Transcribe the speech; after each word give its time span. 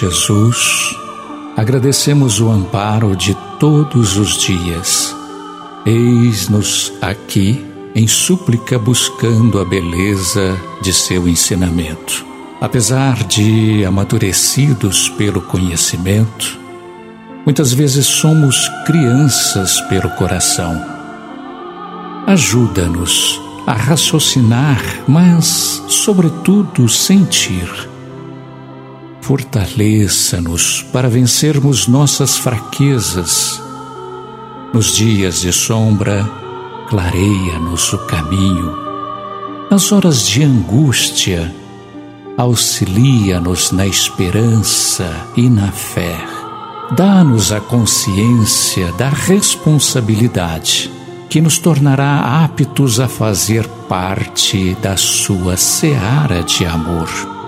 Jesus, 0.00 0.96
agradecemos 1.56 2.40
o 2.40 2.50
amparo 2.50 3.14
de 3.14 3.36
todos 3.60 4.16
os 4.16 4.38
dias. 4.38 5.14
Eis-nos 5.84 6.92
aqui 7.00 7.64
em 7.94 8.08
súplica 8.08 8.78
buscando 8.78 9.60
a 9.60 9.64
beleza 9.64 10.58
de 10.80 10.92
seu 10.92 11.28
ensinamento. 11.28 12.24
Apesar 12.60 13.22
de 13.24 13.84
amadurecidos 13.84 15.08
pelo 15.10 15.42
conhecimento, 15.42 16.58
muitas 17.44 17.72
vezes 17.72 18.06
somos 18.06 18.68
crianças 18.86 19.80
pelo 19.88 20.08
coração. 20.10 20.74
Ajuda-nos 22.26 23.40
a 23.66 23.74
raciocinar, 23.74 24.82
mas, 25.06 25.82
sobretudo, 25.88 26.88
sentir 26.88 27.91
Fortaleça-nos 29.22 30.82
para 30.92 31.08
vencermos 31.08 31.86
nossas 31.86 32.36
fraquezas. 32.36 33.62
Nos 34.74 34.96
dias 34.96 35.42
de 35.42 35.52
sombra, 35.52 36.28
clareia-nos 36.88 37.92
o 37.92 37.98
caminho. 37.98 38.76
Nas 39.70 39.92
horas 39.92 40.26
de 40.26 40.42
angústia, 40.42 41.54
auxilia-nos 42.36 43.70
na 43.70 43.86
esperança 43.86 45.08
e 45.36 45.48
na 45.48 45.70
fé. 45.70 46.18
Dá-nos 46.96 47.52
a 47.52 47.60
consciência 47.60 48.90
da 48.94 49.08
responsabilidade 49.08 50.90
que 51.30 51.40
nos 51.40 51.58
tornará 51.58 52.42
aptos 52.44 52.98
a 52.98 53.06
fazer 53.06 53.68
parte 53.88 54.76
da 54.82 54.96
sua 54.96 55.56
seara 55.56 56.42
de 56.42 56.66
amor 56.66 57.41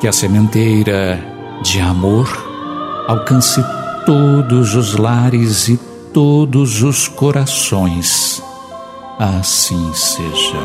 que 0.00 0.06
a 0.06 0.12
sementeira 0.12 1.18
de 1.62 1.80
amor 1.80 2.28
alcance 3.08 3.60
todos 4.06 4.74
os 4.74 4.94
lares 4.94 5.68
e 5.68 5.76
todos 6.12 6.82
os 6.82 7.08
corações. 7.08 8.42
Assim 9.18 9.92
seja. 9.94 10.58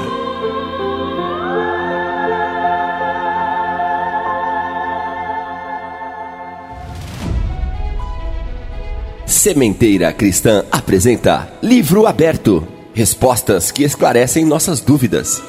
Sementeira 9.26 10.14
Cristã 10.14 10.64
apresenta 10.72 11.52
Livro 11.62 12.06
Aberto 12.06 12.68
Respostas 12.94 13.72
que 13.72 13.84
esclarecem 13.84 14.46
nossas 14.46 14.80
dúvidas. 14.80 15.42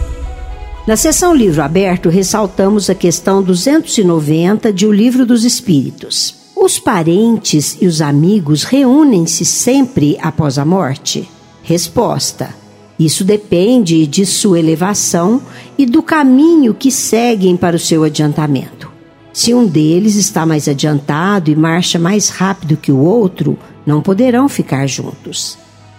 Na 0.87 0.97
seção 0.99 1.35
Livro 1.35 1.63
Aberto, 1.63 2.11
ressaltamos 2.11 2.91
a 2.91 2.95
questão 2.95 3.43
290 3.43 4.71
de 4.71 4.87
O 4.87 4.93
Livro 4.93 5.25
dos 5.25 5.43
Espíritos. 5.43 6.35
Os 6.55 6.79
parentes 6.79 7.79
e 7.81 7.87
os 7.87 8.03
amigos 8.03 8.65
reúnem-se 8.65 9.47
sempre 9.47 10.19
após 10.21 10.59
a 10.59 10.65
morte? 10.65 11.27
Resposta: 11.63 12.55
Isso 12.99 13.25
depende 13.25 14.07
de 14.07 14.27
sua 14.27 14.59
elevação 14.59 15.41
e 15.79 15.87
do 15.87 16.03
caminho 16.03 16.75
que 16.75 16.91
seguem 16.91 17.57
para 17.57 17.77
o 17.77 17.81
seu 17.81 18.05
adiantamento. 18.05 18.93
Se 19.33 19.55
um 19.55 19.67
deles 19.67 20.17
está 20.17 20.45
mais 20.45 20.69
adiantado 20.69 21.51
e 21.51 21.57
marcha 21.57 21.99
mais 21.99 22.29
rápido 22.29 22.77
que 22.77 22.93
o 22.93 22.99
outro, 22.99 23.59
não 23.87 24.03
poderão 24.03 24.51
ficar 24.51 24.87
juntos. 24.87 25.57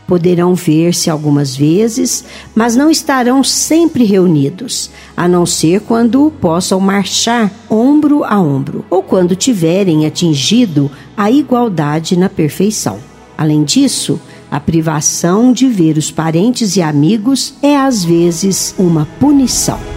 Poderão 0.07 0.53
ver-se 0.53 1.09
algumas 1.09 1.55
vezes, 1.55 2.23
mas 2.53 2.75
não 2.75 2.91
estarão 2.91 3.43
sempre 3.43 4.03
reunidos, 4.03 4.91
a 5.17 5.27
não 5.27 5.45
ser 5.45 5.81
quando 5.81 6.31
possam 6.39 6.79
marchar 6.79 7.51
ombro 7.69 8.23
a 8.23 8.39
ombro 8.39 8.85
ou 8.89 9.01
quando 9.01 9.35
tiverem 9.35 10.05
atingido 10.05 10.91
a 11.17 11.31
igualdade 11.31 12.17
na 12.17 12.29
perfeição. 12.29 12.99
Além 13.37 13.63
disso, 13.63 14.19
a 14.49 14.59
privação 14.59 15.51
de 15.51 15.67
ver 15.67 15.97
os 15.97 16.11
parentes 16.11 16.75
e 16.75 16.81
amigos 16.81 17.55
é 17.61 17.75
às 17.75 18.05
vezes 18.05 18.75
uma 18.77 19.07
punição. 19.19 19.94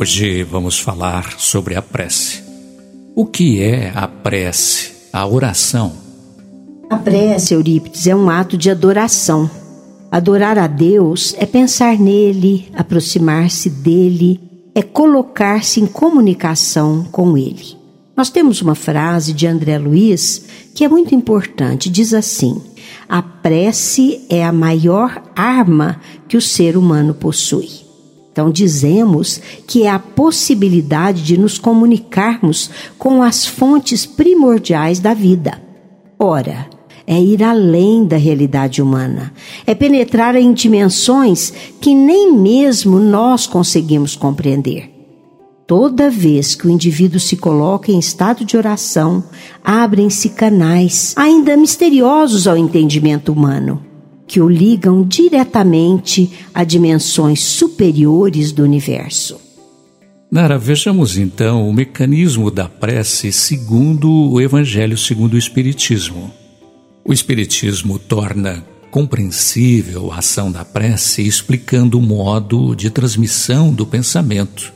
Hoje 0.00 0.44
vamos 0.44 0.78
falar 0.78 1.40
sobre 1.40 1.74
a 1.74 1.82
prece. 1.82 2.40
O 3.16 3.26
que 3.26 3.60
é 3.60 3.90
a 3.92 4.06
prece, 4.06 4.92
a 5.12 5.26
oração? 5.26 5.92
A 6.88 6.96
prece, 6.96 7.52
Eurípides, 7.52 8.06
é 8.06 8.14
um 8.14 8.30
ato 8.30 8.56
de 8.56 8.70
adoração. 8.70 9.50
Adorar 10.08 10.56
a 10.56 10.68
Deus 10.68 11.34
é 11.36 11.44
pensar 11.44 11.98
nele, 11.98 12.70
aproximar-se 12.76 13.68
dele, 13.68 14.40
é 14.72 14.82
colocar-se 14.82 15.80
em 15.80 15.86
comunicação 15.86 17.02
com 17.10 17.36
ele. 17.36 17.76
Nós 18.16 18.30
temos 18.30 18.62
uma 18.62 18.76
frase 18.76 19.32
de 19.32 19.48
André 19.48 19.78
Luiz 19.78 20.44
que 20.76 20.84
é 20.84 20.88
muito 20.88 21.12
importante, 21.12 21.90
diz 21.90 22.14
assim: 22.14 22.62
A 23.08 23.20
prece 23.20 24.24
é 24.30 24.44
a 24.44 24.52
maior 24.52 25.20
arma 25.34 26.00
que 26.28 26.36
o 26.36 26.40
ser 26.40 26.76
humano 26.76 27.14
possui. 27.14 27.87
Então, 28.38 28.52
dizemos 28.52 29.40
que 29.66 29.82
é 29.82 29.90
a 29.90 29.98
possibilidade 29.98 31.24
de 31.24 31.36
nos 31.36 31.58
comunicarmos 31.58 32.70
com 32.96 33.20
as 33.20 33.44
fontes 33.44 34.06
primordiais 34.06 35.00
da 35.00 35.12
vida. 35.12 35.60
Ora, 36.16 36.68
é 37.04 37.20
ir 37.20 37.42
além 37.42 38.04
da 38.04 38.16
realidade 38.16 38.80
humana, 38.80 39.32
é 39.66 39.74
penetrar 39.74 40.36
em 40.36 40.52
dimensões 40.52 41.52
que 41.80 41.92
nem 41.92 42.32
mesmo 42.32 43.00
nós 43.00 43.44
conseguimos 43.44 44.14
compreender. 44.14 44.88
Toda 45.66 46.08
vez 46.08 46.54
que 46.54 46.68
o 46.68 46.70
indivíduo 46.70 47.18
se 47.18 47.36
coloca 47.36 47.90
em 47.90 47.98
estado 47.98 48.44
de 48.44 48.56
oração, 48.56 49.24
abrem-se 49.64 50.28
canais, 50.28 51.12
ainda 51.16 51.56
misteriosos 51.56 52.46
ao 52.46 52.56
entendimento 52.56 53.32
humano 53.32 53.87
que 54.28 54.40
o 54.40 54.48
ligam 54.48 55.02
diretamente 55.02 56.30
a 56.52 56.62
dimensões 56.62 57.40
superiores 57.40 58.52
do 58.52 58.62
universo. 58.62 59.40
Nara, 60.30 60.58
vejamos 60.58 61.16
então 61.16 61.66
o 61.66 61.72
mecanismo 61.72 62.50
da 62.50 62.68
prece 62.68 63.32
segundo 63.32 64.30
o 64.30 64.38
Evangelho 64.38 64.98
segundo 64.98 65.32
o 65.32 65.38
Espiritismo. 65.38 66.30
O 67.02 67.14
Espiritismo 67.14 67.98
torna 67.98 68.62
compreensível 68.90 70.12
a 70.12 70.18
ação 70.18 70.52
da 70.52 70.66
prece 70.66 71.22
explicando 71.22 71.98
o 71.98 72.02
modo 72.02 72.76
de 72.76 72.90
transmissão 72.90 73.72
do 73.72 73.86
pensamento. 73.86 74.74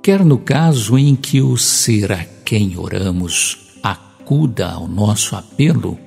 Quer 0.00 0.24
no 0.24 0.38
caso 0.38 0.96
em 0.96 1.16
que 1.16 1.40
o 1.40 1.56
ser 1.56 2.12
a 2.12 2.24
quem 2.44 2.76
oramos 2.76 3.58
acuda 3.82 4.70
ao 4.70 4.86
nosso 4.86 5.34
apelo, 5.34 5.98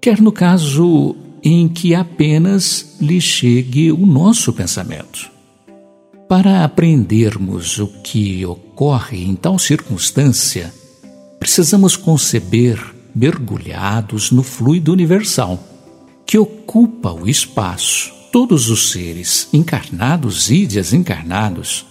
quer 0.00 0.20
no 0.22 0.32
caso 0.32 1.14
em 1.42 1.68
que 1.68 1.94
apenas 1.94 2.96
lhe 3.00 3.20
chegue 3.20 3.92
o 3.92 4.06
nosso 4.06 4.52
pensamento. 4.52 5.30
Para 6.28 6.64
aprendermos 6.64 7.78
o 7.78 7.86
que 8.02 8.44
ocorre 8.44 9.24
em 9.24 9.34
tal 9.34 9.58
circunstância, 9.58 10.72
precisamos 11.38 11.96
conceber 11.96 12.78
mergulhados 13.14 14.30
no 14.30 14.42
fluido 14.42 14.92
universal, 14.92 15.58
que 16.26 16.38
ocupa 16.38 17.12
o 17.12 17.28
espaço, 17.28 18.12
todos 18.30 18.68
os 18.68 18.90
seres, 18.90 19.48
encarnados 19.52 20.50
e 20.50 20.66
desencarnados, 20.66 21.86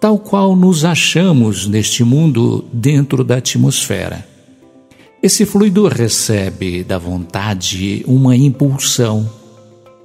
tal 0.00 0.18
qual 0.18 0.56
nos 0.56 0.84
achamos 0.84 1.66
neste 1.66 2.02
mundo 2.02 2.64
dentro 2.72 3.22
da 3.22 3.36
atmosfera. 3.36 4.26
Esse 5.20 5.44
fluido 5.44 5.88
recebe 5.88 6.84
da 6.84 6.96
vontade 6.96 8.04
uma 8.06 8.36
impulsão. 8.36 9.28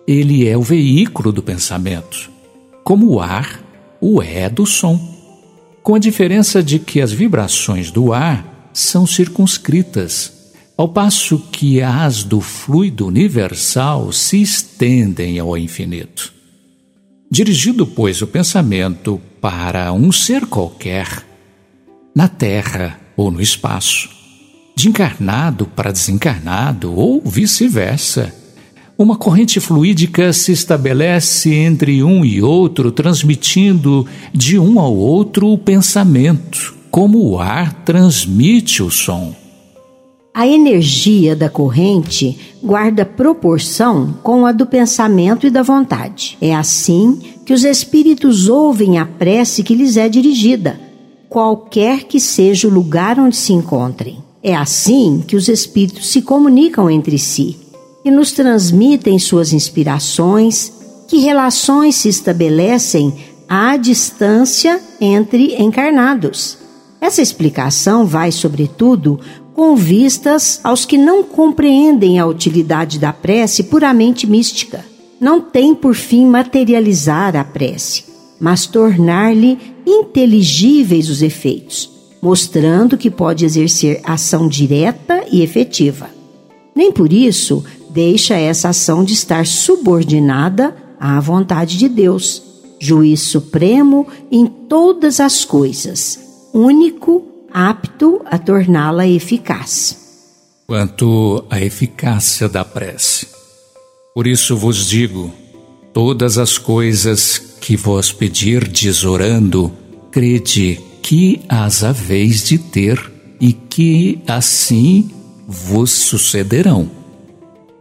Ele 0.07 0.48
é 0.48 0.57
o 0.57 0.62
veículo 0.62 1.31
do 1.31 1.44
pensamento, 1.44 2.31
como 2.83 3.12
o 3.12 3.19
ar 3.19 3.63
o 4.01 4.21
é 4.21 4.50
do 4.50 4.65
som, 4.65 5.00
com 5.81 5.95
a 5.95 6.00
diferença 6.00 6.62
de 6.62 6.77
que 6.77 7.00
as 7.00 7.13
vibrações 7.13 7.89
do 7.89 8.12
ar 8.12 8.69
são 8.74 9.07
circunscritas, 9.07 10.51
ao 10.75 10.89
passo 10.89 11.39
que 11.51 11.81
as 11.81 12.24
do 12.24 12.42
fluido 12.42 13.07
universal 13.07 14.12
se 14.12 14.42
estendem 14.42 15.39
ao 15.39 15.57
infinito. 15.57 16.33
Dirigido, 17.31 17.88
pois, 17.88 18.21
o 18.21 18.27
pensamento 18.27 19.21
para 19.39 19.94
um 19.94 20.12
ser 20.12 20.48
qualquer, 20.48 21.07
na 22.13 22.27
Terra 22.27 23.00
ou 23.15 23.31
no 23.31 23.39
espaço, 23.39 24.10
de 24.75 24.89
encarnado 24.89 25.65
para 25.65 25.91
desencarnado 25.91 26.93
ou 26.93 27.21
vice-versa, 27.23 28.33
uma 28.97 29.17
corrente 29.17 29.59
fluídica 29.59 30.31
se 30.31 30.51
estabelece 30.51 31.53
entre 31.53 32.03
um 32.03 32.23
e 32.23 32.41
outro, 32.41 32.91
transmitindo 32.91 34.05
de 34.31 34.59
um 34.59 34.79
ao 34.79 34.95
outro 34.95 35.51
o 35.51 35.57
pensamento, 35.57 36.75
como 36.91 37.19
o 37.23 37.39
ar 37.39 37.73
transmite 37.83 38.83
o 38.83 38.91
som. 38.91 39.33
A 40.33 40.47
energia 40.47 41.35
da 41.35 41.49
corrente 41.49 42.39
guarda 42.61 43.05
proporção 43.05 44.15
com 44.23 44.45
a 44.45 44.51
do 44.51 44.65
pensamento 44.65 45.45
e 45.45 45.51
da 45.51 45.61
vontade. 45.61 46.37
É 46.41 46.55
assim 46.55 47.19
que 47.45 47.53
os 47.53 47.63
espíritos 47.63 48.47
ouvem 48.47 48.97
a 48.97 49.05
prece 49.05 49.63
que 49.63 49.75
lhes 49.75 49.97
é 49.97 50.09
dirigida, 50.09 50.79
qualquer 51.29 52.05
que 52.05 52.19
seja 52.19 52.67
o 52.67 52.71
lugar 52.71 53.19
onde 53.19 53.35
se 53.35 53.53
encontrem. 53.53 54.22
É 54.43 54.53
assim 54.53 55.23
que 55.25 55.37
os 55.37 55.47
espíritos 55.47 56.09
se 56.09 56.21
comunicam 56.21 56.89
entre 56.89 57.17
si 57.17 57.57
e 58.03 58.11
nos 58.11 58.33
transmitem 58.33 59.17
suas 59.17 59.53
inspirações, 59.53 60.73
que 61.07 61.19
relações 61.19 61.95
se 61.95 62.09
estabelecem 62.09 63.13
à 63.47 63.77
distância 63.77 64.81
entre 64.99 65.55
encarnados. 65.55 66.57
Essa 66.99 67.21
explicação 67.21 68.05
vai, 68.05 68.31
sobretudo, 68.31 69.19
com 69.53 69.75
vistas 69.75 70.59
aos 70.63 70.83
que 70.83 70.97
não 70.97 71.23
compreendem 71.23 72.19
a 72.19 72.25
utilidade 72.25 72.99
da 72.99 73.13
prece 73.13 73.63
puramente 73.63 74.27
mística. 74.27 74.83
Não 75.21 75.39
tem 75.39 75.73
por 75.73 75.95
fim 75.95 76.25
materializar 76.25 77.35
a 77.37 77.43
prece, 77.45 78.03
mas 78.39 78.65
tornar-lhe 78.65 79.57
inteligíveis 79.85 81.09
os 81.09 81.21
efeitos, 81.21 81.89
mostrando 82.23 82.97
que 82.97 83.11
pode 83.11 83.43
exercer 83.43 83.99
ação 84.05 84.47
direta 84.47 85.25
e 85.29 85.41
efetiva. 85.41 86.09
Nem 86.73 86.89
por 86.89 87.11
isso 87.11 87.65
deixa 87.89 88.35
essa 88.35 88.69
ação 88.69 89.03
de 89.03 89.11
estar 89.11 89.45
subordinada 89.45 90.73
à 90.97 91.19
vontade 91.19 91.77
de 91.77 91.89
Deus, 91.89 92.41
juiz 92.79 93.19
supremo 93.23 94.07
em 94.31 94.45
todas 94.45 95.19
as 95.19 95.43
coisas, 95.43 96.17
único 96.53 97.27
apto 97.53 98.21
a 98.23 98.37
torná-la 98.37 99.05
eficaz. 99.05 99.97
Quanto 100.65 101.43
à 101.49 101.59
eficácia 101.59 102.47
da 102.47 102.63
prece, 102.63 103.27
por 104.15 104.27
isso 104.27 104.55
vos 104.55 104.87
digo: 104.87 105.29
todas 105.91 106.37
as 106.37 106.57
coisas 106.57 107.37
que 107.59 107.75
vos 107.75 108.13
pedirdes 108.13 109.03
orando, 109.03 109.73
crede 110.09 110.92
que 111.03 111.41
as 111.50 111.83
haveis 111.83 112.44
de 112.47 112.57
ter 112.57 113.11
e 113.39 113.51
que 113.51 114.21
assim 114.25 115.11
vos 115.45 115.91
sucederão. 115.91 116.89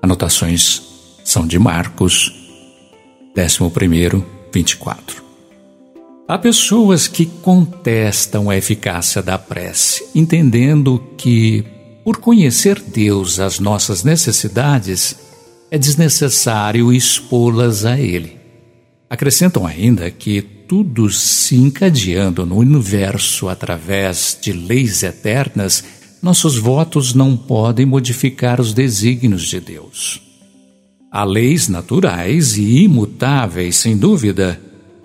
Anotações 0.02 0.82
são 1.24 1.46
de 1.46 1.56
Marcos, 1.56 2.34
11, 3.38 4.24
24. 4.52 5.22
Há 6.26 6.36
pessoas 6.36 7.06
que 7.06 7.26
contestam 7.26 8.50
a 8.50 8.56
eficácia 8.56 9.22
da 9.22 9.38
prece, 9.38 10.04
entendendo 10.14 10.98
que, 11.16 11.64
por 12.04 12.16
conhecer 12.16 12.80
Deus 12.80 13.38
as 13.38 13.60
nossas 13.60 14.02
necessidades, 14.02 15.16
é 15.70 15.78
desnecessário 15.78 16.92
expô-las 16.92 17.84
a 17.84 17.98
Ele. 17.98 18.36
Acrescentam 19.08 19.66
ainda 19.66 20.10
que 20.10 20.42
tudo 20.72 21.10
se 21.10 21.54
encadeando 21.54 22.46
no 22.46 22.56
universo 22.56 23.46
através 23.46 24.38
de 24.40 24.54
leis 24.54 25.02
eternas, 25.02 25.84
nossos 26.22 26.56
votos 26.56 27.12
não 27.12 27.36
podem 27.36 27.84
modificar 27.84 28.58
os 28.58 28.72
desígnios 28.72 29.42
de 29.42 29.60
Deus. 29.60 30.22
Há 31.10 31.24
leis 31.24 31.68
naturais 31.68 32.56
e 32.56 32.84
imutáveis, 32.84 33.76
sem 33.76 33.98
dúvida, 33.98 34.58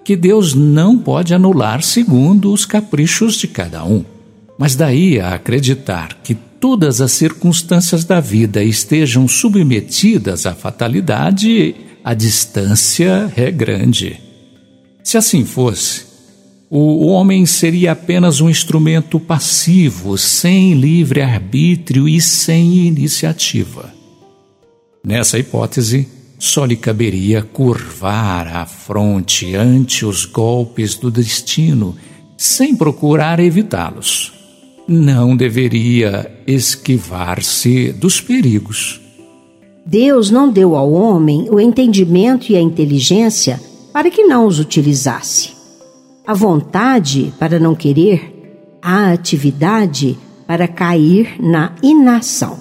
que 0.06 0.16
Deus 0.16 0.54
não 0.54 0.98
pode 0.98 1.34
anular 1.34 1.84
segundo 1.84 2.54
os 2.54 2.66
caprichos 2.66 3.36
de 3.36 3.50
cada 3.50 3.84
um. 3.84 4.06
Mas 4.58 4.74
daí 4.74 5.20
a 5.20 5.34
acreditar 5.34 6.22
que 6.24 6.34
todas 6.34 7.02
as 7.02 7.12
circunstâncias 7.12 8.06
da 8.06 8.22
vida 8.22 8.64
estejam 8.64 9.28
submetidas 9.28 10.46
à 10.46 10.56
fatalidade, 10.56 11.76
a 12.06 12.14
distância 12.14 13.30
é 13.36 13.52
grande. 13.52 14.27
Se 15.08 15.18
assim 15.18 15.46
fosse, 15.46 16.04
o 16.70 17.06
homem 17.06 17.46
seria 17.46 17.94
apenas 17.94 18.42
um 18.42 18.50
instrumento 18.50 19.22
passivo, 19.22 20.18
sem 20.18 20.74
livre 20.74 21.22
arbítrio 21.22 22.10
e 22.10 22.20
sem 22.20 22.86
iniciativa. 22.86 23.90
Nessa 25.02 25.40
hipótese, 25.40 26.10
só 26.38 26.66
lhe 26.66 26.76
caberia 26.76 27.42
curvar 27.42 28.54
a 28.54 28.66
fronte 28.66 29.56
ante 29.56 30.06
os 30.06 30.26
golpes 30.26 30.96
do 30.96 31.10
destino, 31.10 31.96
sem 32.36 32.76
procurar 32.76 33.40
evitá-los. 33.40 34.34
Não 34.86 35.38
deveria 35.38 36.30
esquivar-se 36.46 37.94
dos 37.94 38.20
perigos. 38.20 39.00
Deus 39.86 40.30
não 40.30 40.52
deu 40.52 40.76
ao 40.76 40.92
homem 40.92 41.48
o 41.50 41.62
entendimento 41.62 42.52
e 42.52 42.58
a 42.58 42.62
inteligência 42.62 43.58
para 43.98 44.12
que 44.12 44.26
não 44.26 44.46
os 44.46 44.60
utilizasse. 44.60 45.54
A 46.24 46.32
vontade 46.32 47.34
para 47.40 47.58
não 47.58 47.74
querer, 47.74 48.78
a 48.80 49.12
atividade 49.12 50.16
para 50.46 50.68
cair 50.68 51.36
na 51.40 51.74
inação. 51.82 52.60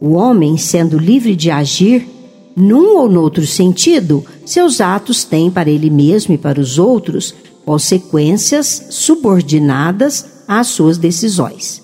O 0.00 0.12
homem, 0.12 0.56
sendo 0.56 0.96
livre 0.96 1.36
de 1.36 1.50
agir, 1.50 2.08
num 2.56 2.96
ou 2.96 3.10
noutro 3.10 3.46
sentido, 3.46 4.24
seus 4.46 4.80
atos 4.80 5.22
têm 5.22 5.50
para 5.50 5.68
ele 5.68 5.90
mesmo 5.90 6.34
e 6.34 6.38
para 6.38 6.58
os 6.58 6.78
outros 6.78 7.34
consequências 7.66 8.86
subordinadas 8.88 10.44
às 10.48 10.68
suas 10.68 10.96
decisões. 10.96 11.82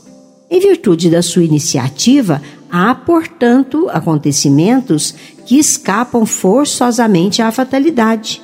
Em 0.51 0.59
virtude 0.59 1.11
da 1.11 1.21
sua 1.21 1.45
iniciativa, 1.45 2.41
há, 2.71 2.95
portanto, 2.95 3.91
acontecimentos 3.91 5.15
que 5.45 5.59
escapam 5.59 6.25
forçosamente 6.25 7.43
à 7.43 7.53
fatalidade 7.53 8.41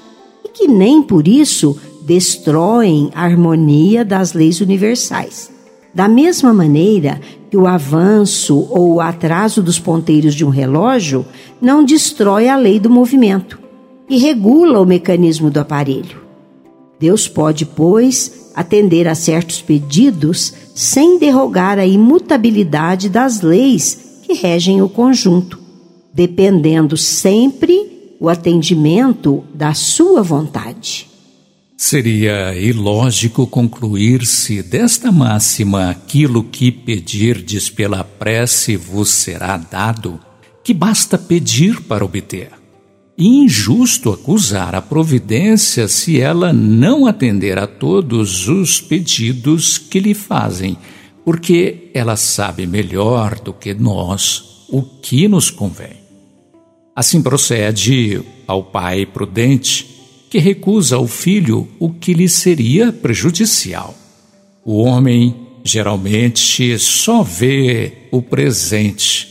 que 0.56 0.66
nem 0.66 1.02
por 1.02 1.28
isso 1.28 1.76
destroem 2.02 3.10
a 3.14 3.24
harmonia 3.24 4.04
das 4.04 4.32
leis 4.32 4.60
universais. 4.60 5.50
Da 5.92 6.08
mesma 6.08 6.52
maneira 6.52 7.20
que 7.50 7.56
o 7.56 7.66
avanço 7.66 8.66
ou 8.70 8.94
o 8.94 9.00
atraso 9.00 9.62
dos 9.62 9.78
ponteiros 9.78 10.34
de 10.34 10.44
um 10.44 10.48
relógio 10.48 11.26
não 11.60 11.84
destrói 11.84 12.48
a 12.48 12.56
lei 12.56 12.80
do 12.80 12.88
movimento 12.88 13.58
e 14.08 14.18
regula 14.18 14.80
o 14.80 14.86
mecanismo 14.86 15.50
do 15.50 15.60
aparelho. 15.60 16.24
Deus 16.98 17.28
pode, 17.28 17.66
pois, 17.66 18.50
atender 18.54 19.06
a 19.06 19.14
certos 19.14 19.60
pedidos 19.60 20.54
sem 20.74 21.18
derrogar 21.18 21.78
a 21.78 21.86
imutabilidade 21.86 23.08
das 23.08 23.42
leis 23.42 24.20
que 24.22 24.32
regem 24.32 24.80
o 24.80 24.88
conjunto, 24.88 25.58
dependendo 26.14 26.96
sempre 26.96 27.95
o 28.18 28.28
atendimento 28.28 29.44
da 29.54 29.74
sua 29.74 30.22
vontade. 30.22 31.08
Seria 31.76 32.56
ilógico 32.56 33.46
concluir-se 33.46 34.62
desta 34.62 35.12
máxima 35.12 35.90
aquilo 35.90 36.42
que 36.42 36.72
pedirdes 36.72 37.68
pela 37.68 38.02
prece 38.02 38.76
vos 38.76 39.10
será 39.10 39.58
dado, 39.58 40.18
que 40.64 40.72
basta 40.72 41.18
pedir 41.18 41.82
para 41.82 42.04
obter. 42.04 42.50
injusto 43.18 44.10
acusar 44.10 44.74
a 44.74 44.82
providência 44.82 45.86
se 45.86 46.20
ela 46.20 46.52
não 46.52 47.06
atender 47.06 47.58
a 47.58 47.66
todos 47.66 48.48
os 48.48 48.80
pedidos 48.80 49.78
que 49.78 50.00
lhe 50.00 50.14
fazem, 50.14 50.78
porque 51.24 51.90
ela 51.92 52.16
sabe 52.16 52.66
melhor 52.66 53.38
do 53.40 53.52
que 53.52 53.74
nós 53.74 54.64
o 54.68 54.82
que 54.82 55.28
nos 55.28 55.50
convém. 55.50 56.05
Assim 56.96 57.20
procede 57.20 58.22
ao 58.46 58.64
pai 58.64 59.04
prudente, 59.04 59.86
que 60.30 60.38
recusa 60.38 60.96
ao 60.96 61.06
filho 61.06 61.68
o 61.78 61.90
que 61.90 62.14
lhe 62.14 62.26
seria 62.26 62.90
prejudicial. 62.90 63.94
O 64.64 64.82
homem 64.82 65.36
geralmente 65.62 66.78
só 66.78 67.22
vê 67.22 67.92
o 68.10 68.22
presente. 68.22 69.28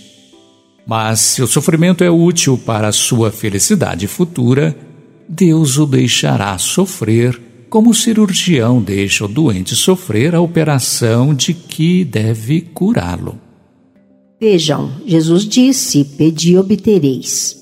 Mas 0.86 1.20
se 1.20 1.42
o 1.42 1.48
sofrimento 1.48 2.04
é 2.04 2.12
útil 2.12 2.56
para 2.56 2.90
a 2.90 2.92
sua 2.92 3.32
felicidade 3.32 4.06
futura, 4.06 4.78
Deus 5.28 5.80
o 5.80 5.88
deixará 5.88 6.56
sofrer, 6.60 7.42
como 7.68 7.90
o 7.90 7.96
cirurgião 7.96 8.80
deixa 8.80 9.26
o 9.26 9.28
doente 9.28 9.76
sofrer 9.76 10.36
a 10.36 10.40
operação 10.40 11.34
de 11.34 11.56
que 11.56 12.06
deve 12.06 12.62
curá-lo. 12.62 13.45
Vejam, 14.40 14.92
Jesus 15.06 15.44
disse: 15.44 16.04
Pedi 16.04 16.58
obtereis. 16.58 17.56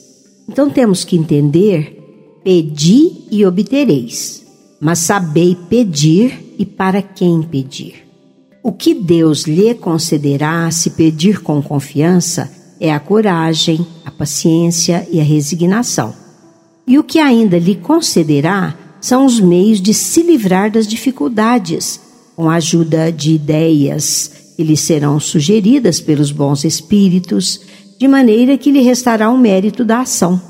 Então 0.50 0.70
temos 0.70 1.04
que 1.04 1.16
entender: 1.16 1.98
pedi 2.44 3.12
e 3.30 3.46
obtereis, 3.46 4.44
mas 4.82 5.00
sabei 5.00 5.56
pedir 5.70 6.56
e 6.58 6.66
para 6.66 7.02
quem 7.02 7.44
pedir. 7.44 8.08
O 8.64 8.72
que 8.72 8.94
Deus 8.94 9.44
lhe 9.44 9.74
concederá 9.76 10.70
se 10.72 10.92
pedir 10.92 11.42
com 11.42 11.62
confiança 11.62 12.52
é 12.80 12.92
a 12.92 13.00
coragem, 13.00 13.86
a 14.04 14.10
paciência 14.10 15.08
e 15.12 15.20
a 15.20 15.24
resignação. 15.24 16.14
E 16.88 16.98
o 16.98 17.04
que 17.04 17.20
ainda 17.20 17.58
lhe 17.60 17.76
concederá 17.76 18.76
são 19.00 19.26
os 19.26 19.40
meios 19.40 19.82
de 19.82 19.94
se 19.94 20.24
livrar 20.24 20.72
das 20.72 20.88
dificuldades, 20.88 22.00
com 22.36 22.50
a 22.50 22.56
ajuda 22.56 23.12
de 23.12 23.34
ideias 23.34 24.43
que 24.56 24.64
lhe 24.64 24.78
serão 24.78 25.20
sugeridas 25.20 26.00
pelos 26.00 26.32
bons 26.32 26.64
espíritos, 26.64 27.62
de 28.00 28.08
maneira 28.08 28.58
que 28.58 28.72
lhe 28.72 28.82
restará 28.82 29.30
o 29.30 29.38
mérito 29.38 29.84
da 29.84 30.02
ação. 30.02 30.42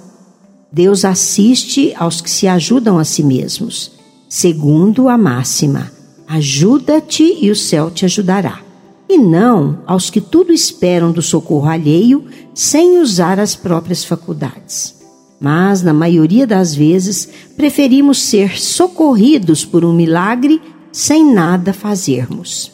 Deus 0.71 1.05
assiste 1.05 1.93
aos 1.95 2.19
que 2.19 2.29
se 2.29 2.47
ajudam 2.47 2.97
a 2.97 3.03
si 3.03 3.21
mesmos, 3.21 3.91
segundo 4.27 5.07
a 5.07 5.17
máxima: 5.17 5.91
ajuda-te 6.27 7.37
e 7.39 7.51
o 7.51 7.55
céu 7.55 7.91
te 7.91 8.05
ajudará. 8.05 8.59
E 9.07 9.17
não 9.17 9.79
aos 9.85 10.09
que 10.09 10.19
tudo 10.19 10.51
esperam 10.51 11.11
do 11.11 11.21
socorro 11.21 11.67
alheio 11.67 12.25
sem 12.55 12.97
usar 12.97 13.39
as 13.39 13.55
próprias 13.55 14.03
faculdades. 14.03 14.95
Mas, 15.39 15.83
na 15.83 15.93
maioria 15.93 16.47
das 16.47 16.73
vezes, 16.73 17.29
preferimos 17.55 18.23
ser 18.23 18.59
socorridos 18.59 19.63
por 19.63 19.85
um 19.85 19.93
milagre 19.93 20.59
sem 20.91 21.31
nada 21.33 21.73
fazermos. 21.73 22.72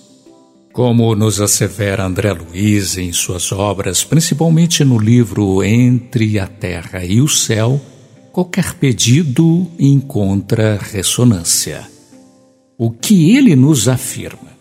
Como 0.79 1.13
nos 1.13 1.41
assevera 1.41 2.05
André 2.05 2.31
Luiz 2.31 2.97
em 2.97 3.11
suas 3.11 3.51
obras, 3.51 4.05
principalmente 4.05 4.85
no 4.85 4.97
livro 4.97 5.61
Entre 5.61 6.39
a 6.39 6.47
Terra 6.47 7.03
e 7.03 7.19
o 7.19 7.27
Céu, 7.27 7.81
qualquer 8.31 8.75
pedido 8.75 9.69
encontra 9.77 10.79
ressonância. 10.81 11.85
O 12.77 12.91
que 12.91 13.35
ele 13.35 13.57
nos 13.57 13.89
afirma? 13.89 14.51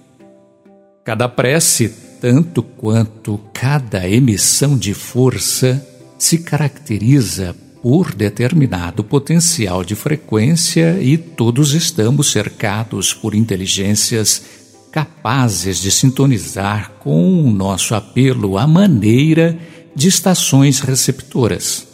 Cada 1.04 1.28
prece, 1.28 1.88
tanto 2.20 2.64
quanto 2.64 3.38
cada 3.54 4.08
emissão 4.08 4.76
de 4.76 4.94
força, 4.94 5.87
se 6.18 6.38
caracteriza 6.38 7.54
por 7.80 8.12
determinado 8.12 9.04
potencial 9.04 9.84
de 9.84 9.94
frequência 9.94 11.00
e 11.00 11.16
todos 11.16 11.75
estamos 11.75 12.32
cercados 12.32 13.14
por 13.14 13.37
inteligências 13.37 14.66
capazes 14.90 15.78
de 15.78 15.90
sintonizar 15.90 16.92
com 17.00 17.45
o 17.45 17.50
nosso 17.50 17.95
apelo 17.95 18.57
à 18.59 18.66
maneira 18.66 19.59
de 19.95 20.09
estações 20.09 20.80
receptoras. 20.80 21.87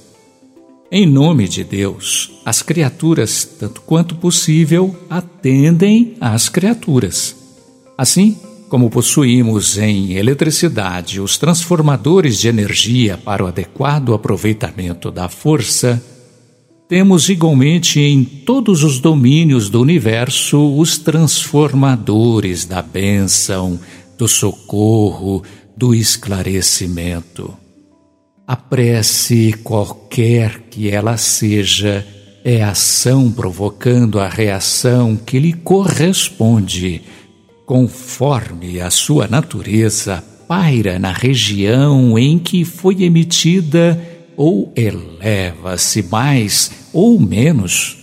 Em 0.91 1.07
nome 1.07 1.49
de 1.49 1.65
Deus, 1.65 2.41
as 2.45 2.63
criaturas, 2.63 3.45
tanto 3.59 3.81
quanto 3.81 4.15
possível, 4.15 4.95
atendem 5.11 6.17
às 6.21 6.49
criaturas. 6.49 7.35
Assim, 7.99 8.37
como 8.69 8.91
possuímos 8.91 9.79
em 9.79 10.13
eletricidade 10.13 11.21
os 11.21 11.39
transformadores 11.39 12.39
de 12.39 12.49
energia 12.49 13.17
para 13.17 13.45
o 13.45 13.47
adequado 13.47 14.15
aproveitamento 14.15 15.11
da 15.11 15.29
força, 15.29 16.03
temos 16.88 17.29
igualmente 17.29 17.99
em 18.00 18.25
todos 18.25 18.83
os 18.83 18.99
domínios 18.99 19.71
do 19.71 19.81
universo 19.81 20.76
os 20.76 20.99
transformadores 20.99 22.67
da 22.67 22.83
bênção, 22.83 23.81
do 24.19 24.29
socorro, 24.29 25.43
do 25.76 25.95
esclarecimento. 25.95 27.55
A 28.47 28.55
prece, 28.55 29.55
qualquer 29.64 30.64
que 30.71 30.91
ela 30.91 31.17
seja, 31.17 32.07
é 32.45 32.62
ação 32.62 33.33
provocando 33.33 34.21
a 34.21 34.29
reação 34.29 35.17
que 35.17 35.38
lhe 35.38 35.55
corresponde, 35.55 37.00
conforme 37.64 38.83
a 38.83 38.91
sua 38.91 39.26
natureza 39.26 40.23
paira 40.47 40.99
na 40.99 41.11
região 41.11 42.19
em 42.19 42.38
que 42.38 42.67
foi 42.67 43.03
emitida 43.03 43.99
ou 44.37 44.73
eleva-se 44.76 46.03
mais 46.05 46.71
ou 46.93 47.19
menos, 47.21 47.97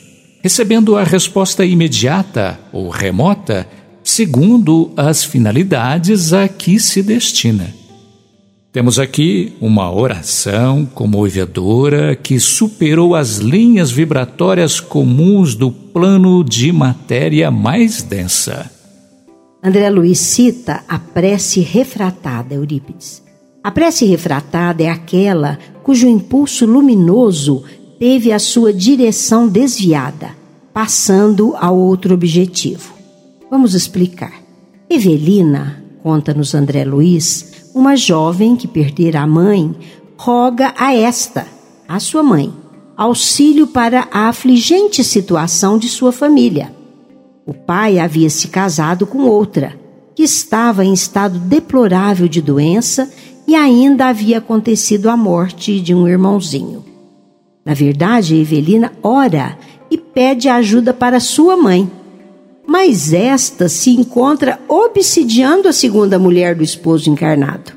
recebendo 0.44 0.98
a 0.98 1.04
resposta 1.04 1.66
imediata 1.66 2.60
ou 2.72 2.90
remota, 2.90 3.68
segundo 4.04 4.92
as 4.98 5.24
finalidades 5.24 6.34
a 6.34 6.48
que 6.48 6.80
se 6.80 7.02
destina. 7.04 7.74
Temos 8.72 8.98
aqui 8.98 9.54
uma 9.60 9.94
oração 9.94 10.86
comovedora 10.86 12.16
que 12.16 12.40
superou 12.40 13.14
as 13.16 13.38
linhas 13.38 13.92
vibratórias 13.92 14.80
comuns 14.80 15.56
do 15.56 15.70
plano 15.70 16.42
de 16.42 16.72
matéria 16.72 17.52
mais 17.52 18.02
densa. 18.02 18.72
André 19.62 19.90
Luiz 19.90 20.20
cita 20.20 20.84
a 20.88 20.98
prece 20.98 21.60
refratada, 21.60 22.56
Eurípides. 22.56 23.22
A 23.64 23.70
prece 23.70 24.06
refratada 24.06 24.82
é 24.82 24.90
aquela 24.90 25.60
cujo 25.84 26.08
impulso 26.08 26.66
luminoso 26.66 27.64
teve 28.00 28.32
a 28.32 28.40
sua 28.40 28.74
direção 28.74 29.48
desviada, 29.48 30.32
passando 30.74 31.54
a 31.56 31.70
outro 31.70 32.16
objetivo. 32.16 32.94
Vamos 33.52 33.76
explicar. 33.76 34.34
Evelina, 34.90 35.84
conta-nos 36.02 36.56
André 36.56 36.84
Luiz, 36.84 37.70
uma 37.76 37.96
jovem 37.96 38.56
que 38.56 38.68
perdera 38.68 39.22
a 39.22 39.28
mãe, 39.28 39.76
roga 40.18 40.74
a 40.76 40.96
esta, 40.96 41.46
a 41.88 42.00
sua 42.00 42.24
mãe, 42.24 42.52
auxílio 42.98 43.68
para 43.68 44.08
a 44.12 44.28
afligente 44.28 45.04
situação 45.04 45.78
de 45.78 45.88
sua 45.88 46.12
família. 46.12 46.74
O 47.46 47.54
pai 47.54 48.00
havia 48.00 48.30
se 48.30 48.48
casado 48.48 49.06
com 49.06 49.20
outra, 49.20 49.80
que 50.16 50.24
estava 50.24 50.84
em 50.84 50.94
estado 50.94 51.40
deplorável 51.40 52.28
de 52.28 52.42
doença 52.42 53.12
e 53.52 53.56
ainda 53.56 54.08
havia 54.08 54.38
acontecido 54.38 55.10
a 55.10 55.18
morte 55.18 55.82
de 55.82 55.94
um 55.94 56.08
irmãozinho. 56.08 56.86
Na 57.66 57.74
verdade, 57.74 58.38
Evelina 58.38 58.94
ora 59.04 59.58
e 59.90 59.98
pede 59.98 60.48
ajuda 60.48 60.94
para 60.94 61.20
sua 61.20 61.58
mãe. 61.58 61.92
Mas 62.66 63.12
esta 63.12 63.68
se 63.68 63.90
encontra 63.90 64.58
obsidiando 64.70 65.68
a 65.68 65.74
segunda 65.74 66.18
mulher 66.18 66.56
do 66.56 66.64
esposo 66.64 67.10
encarnado. 67.10 67.74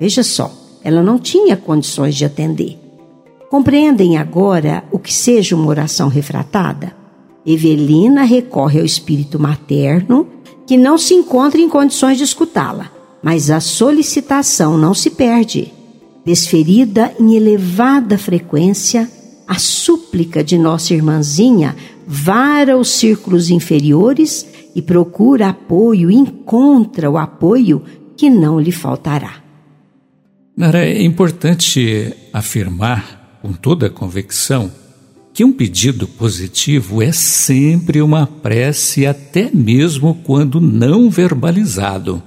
Veja 0.00 0.24
só, 0.24 0.52
ela 0.82 1.00
não 1.00 1.16
tinha 1.16 1.56
condições 1.56 2.16
de 2.16 2.24
atender. 2.24 2.76
Compreendem 3.48 4.16
agora 4.16 4.82
o 4.90 4.98
que 4.98 5.14
seja 5.14 5.54
uma 5.54 5.68
oração 5.68 6.08
refratada? 6.08 6.92
Evelina 7.46 8.24
recorre 8.24 8.80
ao 8.80 8.84
espírito 8.84 9.38
materno, 9.38 10.26
que 10.66 10.76
não 10.76 10.98
se 10.98 11.14
encontra 11.14 11.60
em 11.60 11.68
condições 11.68 12.18
de 12.18 12.24
escutá-la 12.24 12.93
mas 13.24 13.50
a 13.50 13.58
solicitação 13.58 14.76
não 14.76 14.92
se 14.92 15.08
perde. 15.08 15.72
Desferida 16.26 17.10
em 17.18 17.34
elevada 17.34 18.18
frequência, 18.18 19.10
a 19.48 19.58
súplica 19.58 20.44
de 20.44 20.58
nossa 20.58 20.92
irmãzinha 20.92 21.74
vara 22.06 22.76
os 22.76 22.90
círculos 22.90 23.48
inferiores 23.48 24.46
e 24.76 24.82
procura 24.82 25.48
apoio 25.48 26.10
encontra 26.10 27.10
o 27.10 27.16
apoio 27.16 27.82
que 28.14 28.28
não 28.28 28.60
lhe 28.60 28.70
faltará. 28.70 29.42
Nara, 30.54 30.84
é 30.84 31.02
importante 31.02 32.14
afirmar 32.30 33.38
com 33.40 33.54
toda 33.54 33.86
a 33.86 33.90
convicção 33.90 34.70
que 35.32 35.42
um 35.42 35.52
pedido 35.52 36.06
positivo 36.06 37.02
é 37.02 37.10
sempre 37.10 38.02
uma 38.02 38.26
prece, 38.26 39.06
até 39.06 39.50
mesmo 39.50 40.14
quando 40.24 40.60
não 40.60 41.08
verbalizado. 41.08 42.22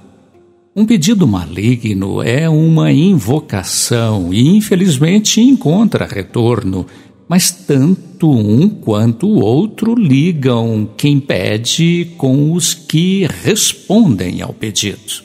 Um 0.78 0.86
pedido 0.86 1.26
maligno 1.26 2.22
é 2.22 2.48
uma 2.48 2.92
invocação 2.92 4.32
e, 4.32 4.46
infelizmente, 4.56 5.40
encontra 5.40 6.06
retorno, 6.06 6.86
mas 7.28 7.50
tanto 7.50 8.30
um 8.30 8.68
quanto 8.68 9.26
o 9.26 9.40
outro 9.40 9.96
ligam 9.96 10.88
quem 10.96 11.18
pede 11.18 12.12
com 12.16 12.52
os 12.52 12.74
que 12.74 13.26
respondem 13.42 14.40
ao 14.40 14.52
pedido. 14.52 15.24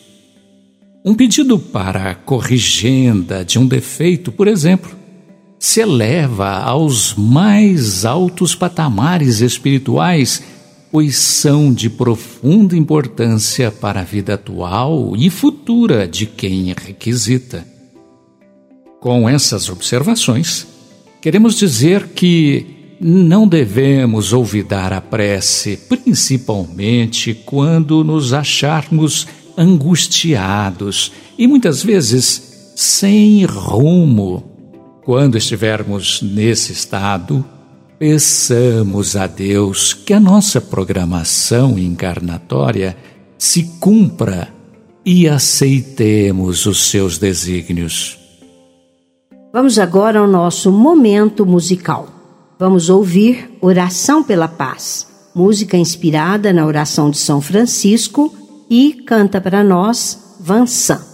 Um 1.06 1.14
pedido 1.14 1.60
para 1.60 2.16
corrigenda 2.16 3.46
de 3.46 3.60
um 3.60 3.68
defeito, 3.68 4.32
por 4.32 4.48
exemplo, 4.48 4.90
se 5.60 5.82
eleva 5.82 6.50
aos 6.50 7.14
mais 7.14 8.06
altos 8.06 8.56
patamares 8.56 9.40
espirituais, 9.40 10.42
pois 10.94 11.16
são 11.16 11.74
de 11.74 11.90
profunda 11.90 12.78
importância 12.78 13.72
para 13.72 14.02
a 14.02 14.04
vida 14.04 14.36
atual 14.36 15.16
e 15.18 15.28
futura 15.28 16.08
de 16.08 16.28
quem 16.28 16.72
requisita. 16.72 17.66
Com 19.00 19.28
essas 19.28 19.70
observações, 19.70 20.68
queremos 21.20 21.58
dizer 21.58 22.10
que 22.10 22.96
não 23.02 23.48
devemos 23.48 24.34
olvidar 24.34 24.94
a 24.94 25.02
prece, 25.02 25.78
principalmente 25.90 27.34
quando 27.44 28.04
nos 28.04 28.32
acharmos 28.32 29.28
angustiados 29.58 31.12
e 31.40 31.48
muitas 31.48 31.82
vezes 31.82 32.74
sem 32.76 33.44
rumo 33.46 34.44
quando 35.04 35.40
estivermos 35.40 36.22
nesse 36.22 36.72
estado, 36.72 37.44
peçamos 37.98 39.16
a 39.16 39.28
Deus 39.28 39.94
que 39.94 40.14
a 40.14 40.20
nossa 40.20 40.60
programação 40.60 41.78
encarnatória 41.78 42.98
se 43.38 43.64
cumpra 43.80 44.50
e 45.06 45.28
aceitemos 45.28 46.66
os 46.66 46.90
seus 46.90 47.18
desígnios. 47.18 48.18
Vamos 49.52 49.78
agora 49.78 50.20
ao 50.20 50.28
nosso 50.28 50.72
momento 50.72 51.46
musical. 51.46 52.08
Vamos 52.58 52.90
ouvir 52.90 53.52
Oração 53.62 54.24
pela 54.24 54.48
Paz, 54.48 55.08
música 55.36 55.78
inspirada 55.78 56.54
na 56.54 56.66
oração 56.66 57.10
de 57.10 57.18
São 57.18 57.42
Francisco 57.42 58.34
e 58.70 58.94
canta 59.06 59.40
para 59.40 59.64
nós 59.64 60.38
Vansan. 60.40 61.13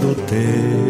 Do 0.00 0.14
teu 0.14 0.87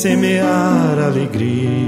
semear 0.00 0.98
alegria. 0.98 1.79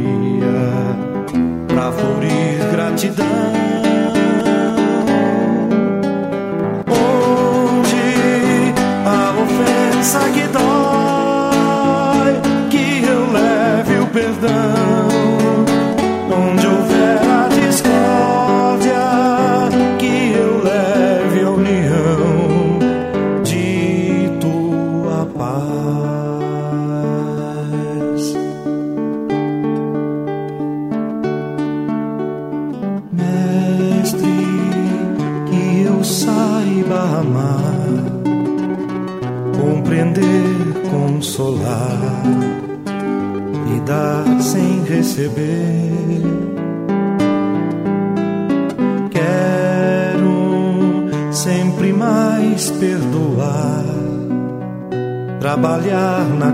trabalhar 55.62 56.26
na 56.34 56.50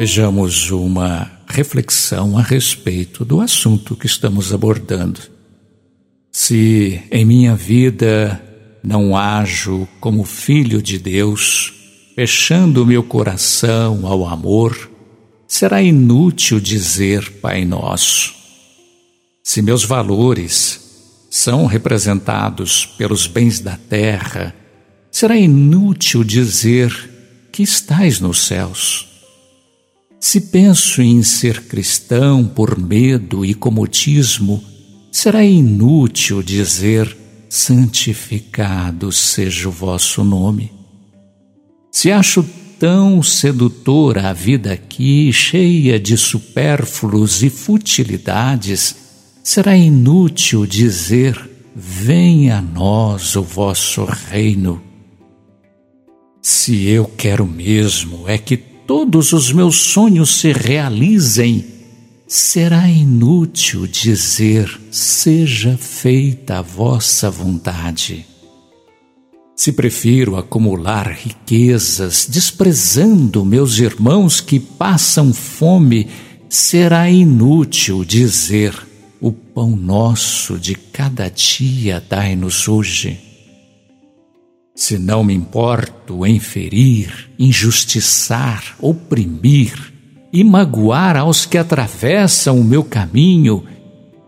Vejamos 0.00 0.70
uma 0.70 1.30
reflexão 1.46 2.38
a 2.38 2.40
respeito 2.40 3.22
do 3.22 3.38
assunto 3.38 3.94
que 3.94 4.06
estamos 4.06 4.50
abordando. 4.50 5.20
Se 6.32 7.02
em 7.10 7.22
minha 7.22 7.54
vida 7.54 8.42
não 8.82 9.14
ajo 9.14 9.86
como 10.00 10.24
filho 10.24 10.80
de 10.80 10.98
Deus, 10.98 11.74
fechando 12.14 12.86
meu 12.86 13.02
coração 13.02 14.06
ao 14.06 14.26
amor, 14.26 14.90
será 15.46 15.82
inútil 15.82 16.58
dizer 16.58 17.32
Pai 17.32 17.66
Nosso. 17.66 18.32
Se 19.44 19.60
meus 19.60 19.84
valores 19.84 21.26
são 21.28 21.66
representados 21.66 22.86
pelos 22.86 23.26
bens 23.26 23.60
da 23.60 23.76
terra, 23.76 24.56
será 25.12 25.36
inútil 25.36 26.24
dizer 26.24 26.90
que 27.52 27.62
estais 27.62 28.18
nos 28.18 28.46
céus. 28.46 29.09
Se 30.20 30.38
penso 30.38 31.00
em 31.00 31.22
ser 31.22 31.62
cristão 31.64 32.46
por 32.46 32.78
medo 32.78 33.42
e 33.42 33.54
comodismo, 33.54 34.62
será 35.10 35.42
inútil 35.42 36.42
dizer 36.42 37.16
santificado 37.48 39.10
seja 39.10 39.68
o 39.68 39.72
vosso 39.72 40.22
nome. 40.22 40.70
Se 41.90 42.12
acho 42.12 42.44
tão 42.78 43.22
sedutora 43.22 44.28
a 44.28 44.32
vida 44.34 44.72
aqui, 44.72 45.32
cheia 45.32 45.98
de 45.98 46.16
supérfluos 46.18 47.42
e 47.42 47.48
futilidades, 47.48 48.94
será 49.42 49.74
inútil 49.74 50.66
dizer: 50.66 51.50
Venha 51.74 52.58
a 52.58 52.62
nós 52.62 53.36
o 53.36 53.42
vosso 53.42 54.04
reino. 54.04 54.82
Se 56.42 56.86
eu 56.86 57.06
quero 57.06 57.46
mesmo 57.46 58.28
é 58.28 58.38
que 58.38 58.69
todos 58.90 59.32
os 59.32 59.52
meus 59.52 59.76
sonhos 59.76 60.40
se 60.40 60.50
realizem, 60.50 61.64
será 62.26 62.88
inútil 62.88 63.86
dizer: 63.86 64.68
seja 64.90 65.78
feita 65.78 66.58
a 66.58 66.60
vossa 66.60 67.30
vontade. 67.30 68.26
Se 69.54 69.70
prefiro 69.70 70.34
acumular 70.34 71.06
riquezas, 71.06 72.26
desprezando 72.28 73.44
meus 73.44 73.78
irmãos 73.78 74.40
que 74.40 74.58
passam 74.58 75.32
fome, 75.32 76.08
será 76.48 77.08
inútil 77.08 78.04
dizer: 78.04 78.74
o 79.20 79.30
pão 79.30 79.76
nosso 79.76 80.58
de 80.58 80.74
cada 80.74 81.28
dia 81.28 82.02
dai-nos 82.10 82.66
hoje. 82.66 83.29
Se 84.80 84.96
não 84.98 85.22
me 85.22 85.34
importo 85.34 86.24
em 86.24 86.40
ferir, 86.40 87.30
injustiçar, 87.38 88.76
oprimir, 88.80 89.92
e 90.32 90.42
magoar 90.42 91.18
aos 91.18 91.44
que 91.44 91.58
atravessam 91.58 92.58
o 92.58 92.64
meu 92.64 92.82
caminho, 92.82 93.62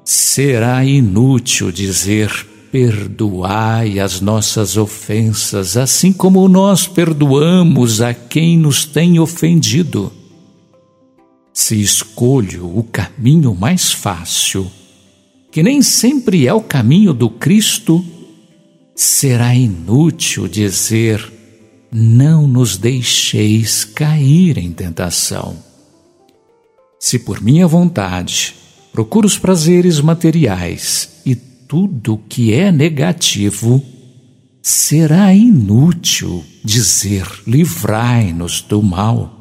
será 0.05 0.85
inútil 0.85 1.73
dizer: 1.73 2.31
perdoai 2.71 3.99
as 3.99 4.21
nossas 4.21 4.77
ofensas, 4.77 5.79
assim 5.79 6.13
como 6.13 6.47
nós 6.51 6.87
perdoamos 6.87 8.03
a 8.03 8.13
quem 8.13 8.59
nos 8.59 8.85
tem 8.85 9.19
ofendido. 9.19 10.13
Se 11.55 11.81
escolho 11.81 12.77
o 12.77 12.83
caminho 12.83 13.55
mais 13.55 13.91
fácil, 13.91 14.71
que 15.51 15.63
nem 15.63 15.81
sempre 15.81 16.47
é 16.47 16.53
o 16.53 16.61
caminho 16.61 17.15
do 17.15 17.31
Cristo, 17.31 18.05
será 18.95 19.55
inútil 19.55 20.49
dizer: 20.49 21.33
não 21.91 22.47
nos 22.47 22.77
deixeis 22.77 23.85
cair 23.85 24.59
em 24.59 24.73
tentação. 24.73 25.57
Se 26.99 27.19
por 27.19 27.41
minha 27.41 27.67
vontade 27.67 28.55
procuro 28.93 29.27
os 29.27 29.39
prazeres 29.39 30.01
materiais 30.01 31.21
e 31.27 31.35
tudo 31.35 32.21
que 32.29 32.53
é 32.53 32.71
negativo, 32.71 33.83
será 34.63 35.35
inútil 35.35 36.45
dizer: 36.65 37.27
livrai-nos 37.47 38.63
do 38.63 38.83
mal. 38.83 39.39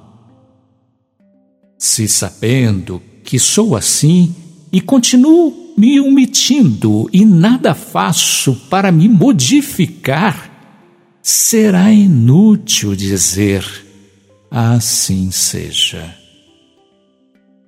Se 1.77 2.07
sabendo 2.07 3.01
que 3.23 3.39
sou 3.39 3.75
assim 3.75 4.35
e 4.71 4.79
continuo 4.79 5.60
me 5.81 5.99
omitindo 5.99 7.09
e 7.11 7.25
nada 7.25 7.73
faço 7.73 8.55
para 8.69 8.91
me 8.91 9.09
modificar, 9.09 10.47
será 11.23 11.91
inútil 11.91 12.95
dizer: 12.95 13.65
assim 14.51 15.31
seja. 15.31 16.15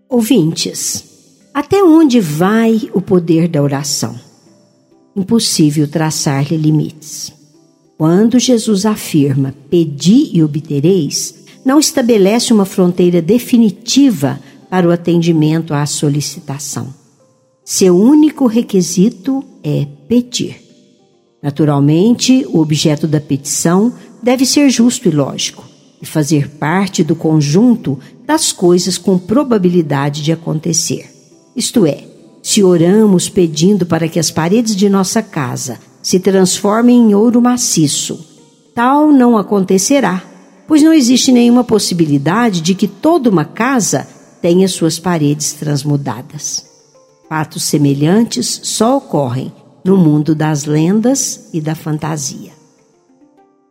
Ouvintes, 0.07 1.03
até 1.51 1.83
onde 1.83 2.19
vai 2.19 2.87
o 2.93 3.01
poder 3.01 3.47
da 3.47 3.63
oração? 3.63 4.15
Impossível 5.15 5.87
traçar-lhe 5.87 6.55
limites. 6.55 7.33
Quando 7.97 8.37
Jesus 8.37 8.85
afirma: 8.85 9.55
Pedi 9.71 10.29
e 10.33 10.43
obtereis, 10.43 11.33
não 11.65 11.79
estabelece 11.79 12.53
uma 12.53 12.65
fronteira 12.65 13.23
definitiva 13.23 14.39
para 14.69 14.87
o 14.87 14.91
atendimento 14.91 15.73
à 15.73 15.83
solicitação. 15.87 17.01
Seu 17.65 17.97
único 17.97 18.45
requisito 18.45 19.41
é 19.63 19.87
pedir. 20.07 20.61
Naturalmente, 21.41 22.45
o 22.49 22.59
objeto 22.59 23.07
da 23.07 23.21
petição 23.21 23.93
deve 24.21 24.45
ser 24.45 24.69
justo 24.69 25.07
e 25.07 25.11
lógico 25.11 25.63
e 26.01 26.05
fazer 26.05 26.49
parte 26.49 27.05
do 27.05 27.15
conjunto 27.15 27.97
das 28.25 28.51
coisas 28.51 28.97
com 28.97 29.17
probabilidade 29.17 30.21
de 30.21 30.33
acontecer. 30.33 31.09
Isto 31.55 31.85
é, 31.85 32.03
se 32.41 32.61
oramos 32.61 33.29
pedindo 33.29 33.85
para 33.85 34.09
que 34.09 34.19
as 34.19 34.29
paredes 34.29 34.75
de 34.75 34.89
nossa 34.89 35.21
casa 35.21 35.79
se 36.01 36.19
transformem 36.19 36.97
em 36.97 37.15
ouro 37.15 37.41
maciço, 37.41 38.19
tal 38.75 39.09
não 39.09 39.37
acontecerá, 39.37 40.21
pois 40.67 40.83
não 40.83 40.91
existe 40.91 41.31
nenhuma 41.31 41.63
possibilidade 41.63 42.59
de 42.59 42.75
que 42.75 42.89
toda 42.89 43.29
uma 43.29 43.45
casa 43.45 44.05
tenha 44.41 44.67
suas 44.67 44.99
paredes 44.99 45.53
transmudadas. 45.53 46.72
Fatos 47.27 47.63
semelhantes 47.63 48.61
só 48.63 48.97
ocorrem 48.97 49.51
no 49.83 49.97
mundo 49.97 50.33
das 50.33 50.65
lendas 50.65 51.49
e 51.53 51.59
da 51.59 51.75
fantasia. 51.75 52.51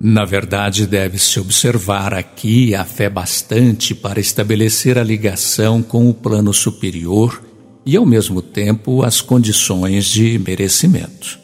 Na 0.00 0.24
verdade, 0.24 0.84
deve-se 0.84 1.38
observar 1.38 2.12
aqui 2.12 2.74
a 2.74 2.84
fé 2.84 3.08
bastante 3.08 3.94
para 3.94 4.18
estabelecer 4.18 4.98
a 4.98 5.04
ligação 5.04 5.80
com 5.80 6.10
o 6.10 6.14
plano 6.14 6.52
superior 6.52 7.40
e, 7.86 7.96
ao 7.96 8.04
mesmo 8.04 8.42
tempo, 8.42 9.04
as 9.04 9.20
condições 9.20 10.06
de 10.06 10.40
merecimento. 10.40 11.38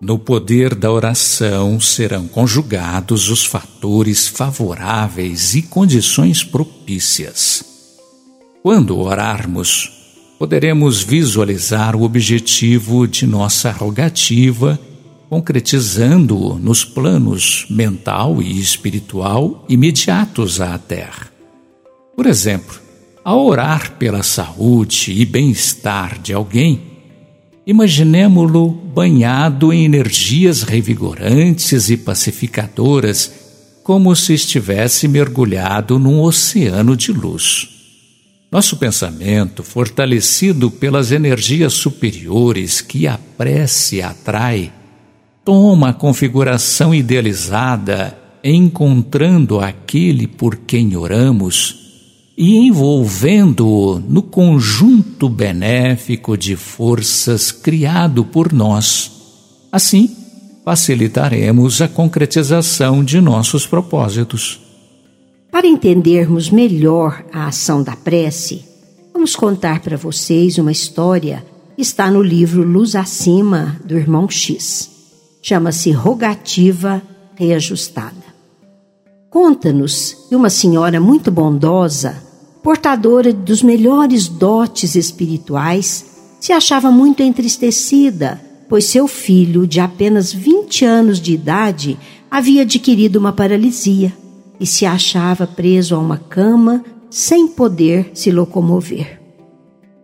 No 0.00 0.18
poder 0.18 0.74
da 0.74 0.90
oração 0.90 1.80
serão 1.80 2.26
conjugados 2.26 3.30
os 3.30 3.44
fatores 3.44 4.26
favoráveis 4.26 5.54
e 5.54 5.62
condições 5.62 6.42
propícias. 6.42 7.64
Quando 8.62 8.98
orarmos, 8.98 10.03
poderemos 10.44 11.02
visualizar 11.02 11.96
o 11.96 12.02
objetivo 12.02 13.08
de 13.08 13.26
nossa 13.26 13.70
rogativa 13.70 14.78
concretizando-o 15.30 16.58
nos 16.58 16.84
planos 16.84 17.64
mental 17.70 18.42
e 18.42 18.60
espiritual 18.60 19.64
imediatos 19.70 20.60
à 20.60 20.76
Terra. 20.76 21.32
Por 22.14 22.26
exemplo, 22.26 22.78
ao 23.24 23.42
orar 23.46 23.92
pela 23.92 24.22
saúde 24.22 25.12
e 25.12 25.24
bem-estar 25.24 26.18
de 26.20 26.34
alguém, 26.34 26.82
imaginemo-lo 27.66 28.68
banhado 28.68 29.72
em 29.72 29.86
energias 29.86 30.62
revigorantes 30.62 31.88
e 31.88 31.96
pacificadoras, 31.96 33.32
como 33.82 34.14
se 34.14 34.34
estivesse 34.34 35.08
mergulhado 35.08 35.98
num 35.98 36.20
oceano 36.20 36.94
de 36.94 37.12
luz. 37.12 37.73
Nosso 38.54 38.76
pensamento, 38.76 39.64
fortalecido 39.64 40.70
pelas 40.70 41.10
energias 41.10 41.72
superiores 41.72 42.80
que 42.80 43.04
a 43.04 43.18
prece 43.36 44.00
atrai, 44.00 44.72
toma 45.44 45.88
a 45.88 45.92
configuração 45.92 46.94
idealizada, 46.94 48.16
encontrando 48.44 49.58
aquele 49.58 50.28
por 50.28 50.54
quem 50.58 50.96
oramos 50.96 52.30
e 52.38 52.58
envolvendo-o 52.58 53.98
no 53.98 54.22
conjunto 54.22 55.28
benéfico 55.28 56.38
de 56.38 56.54
forças 56.54 57.50
criado 57.50 58.24
por 58.24 58.52
nós. 58.52 59.10
Assim, 59.72 60.16
facilitaremos 60.64 61.82
a 61.82 61.88
concretização 61.88 63.02
de 63.02 63.20
nossos 63.20 63.66
propósitos. 63.66 64.63
Para 65.54 65.68
entendermos 65.68 66.50
melhor 66.50 67.24
a 67.32 67.46
ação 67.46 67.80
da 67.80 67.94
prece, 67.94 68.64
vamos 69.12 69.36
contar 69.36 69.78
para 69.78 69.96
vocês 69.96 70.58
uma 70.58 70.72
história 70.72 71.46
que 71.76 71.80
está 71.80 72.10
no 72.10 72.20
livro 72.20 72.64
Luz 72.64 72.96
Acima, 72.96 73.80
do 73.84 73.96
irmão 73.96 74.28
X 74.28 74.90
chama-se 75.40 75.92
rogativa 75.92 77.00
reajustada. 77.36 78.16
Conta-nos 79.30 80.26
que 80.28 80.34
uma 80.34 80.50
senhora 80.50 81.00
muito 81.00 81.30
bondosa 81.30 82.20
portadora 82.60 83.32
dos 83.32 83.62
melhores 83.62 84.26
dotes 84.26 84.96
espirituais, 84.96 86.04
se 86.40 86.52
achava 86.52 86.90
muito 86.90 87.22
entristecida, 87.22 88.40
pois 88.68 88.86
seu 88.86 89.06
filho, 89.06 89.68
de 89.68 89.78
apenas 89.78 90.32
20 90.32 90.84
anos 90.84 91.20
de 91.20 91.32
idade, 91.32 91.96
havia 92.28 92.62
adquirido 92.62 93.14
uma 93.16 93.32
paralisia 93.32 94.12
e 94.64 94.66
se 94.66 94.86
achava 94.86 95.46
preso 95.46 95.94
a 95.94 95.98
uma 95.98 96.16
cama 96.16 96.82
sem 97.10 97.46
poder 97.46 98.12
se 98.14 98.30
locomover. 98.30 99.20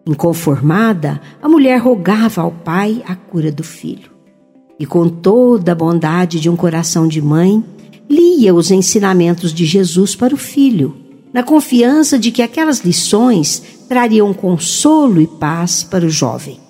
Inconformada, 0.06 1.18
a 1.40 1.48
mulher 1.48 1.78
rogava 1.80 2.42
ao 2.42 2.50
pai 2.50 3.02
a 3.08 3.16
cura 3.16 3.50
do 3.50 3.64
filho. 3.64 4.10
E 4.78 4.84
com 4.84 5.08
toda 5.08 5.72
a 5.72 5.74
bondade 5.74 6.38
de 6.38 6.50
um 6.50 6.56
coração 6.56 7.08
de 7.08 7.22
mãe, 7.22 7.64
lia 8.06 8.54
os 8.54 8.70
ensinamentos 8.70 9.50
de 9.54 9.64
Jesus 9.64 10.14
para 10.14 10.34
o 10.34 10.38
filho, 10.38 10.94
na 11.32 11.42
confiança 11.42 12.18
de 12.18 12.30
que 12.30 12.42
aquelas 12.42 12.80
lições 12.80 13.62
trariam 13.88 14.34
consolo 14.34 15.22
e 15.22 15.26
paz 15.26 15.82
para 15.82 16.04
o 16.04 16.10
jovem. 16.10 16.60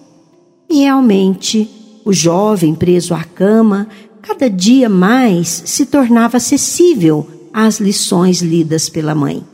E 0.70 0.83
realmente, 0.83 1.68
o 2.05 2.12
jovem 2.12 2.72
preso 2.72 3.14
à 3.14 3.24
cama, 3.24 3.88
cada 4.22 4.48
dia 4.48 4.88
mais 4.88 5.64
se 5.66 5.87
tornava 5.87 6.37
acessível 6.37 7.39
às 7.52 7.80
lições 7.80 8.42
lidas 8.42 8.88
pela 8.88 9.14
mãe. 9.14 9.44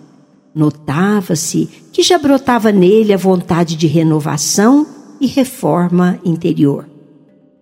Notava-se 0.55 1.69
que 1.93 2.03
já 2.03 2.19
brotava 2.19 2.73
nele 2.73 3.13
a 3.13 3.17
vontade 3.17 3.77
de 3.77 3.87
renovação 3.87 4.87
e 5.21 5.27
reforma 5.27 6.19
interior. 6.25 6.89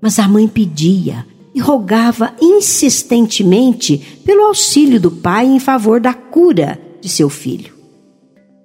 Mas 0.01 0.19
a 0.19 0.29
mãe 0.29 0.47
pedia 0.47 1.27
e 1.55 1.61
rogava 1.61 2.35
insistentemente 2.41 4.21
pelo 4.25 4.45
auxílio 4.47 5.01
do 5.01 5.11
pai 5.11 5.47
em 5.47 5.61
favor 5.61 6.01
da 6.01 6.13
cura 6.13 6.81
de 7.01 7.09
seu 7.09 7.31
filho. 7.31 7.73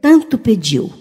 Tanto 0.01 0.37
pediu, 0.37 0.91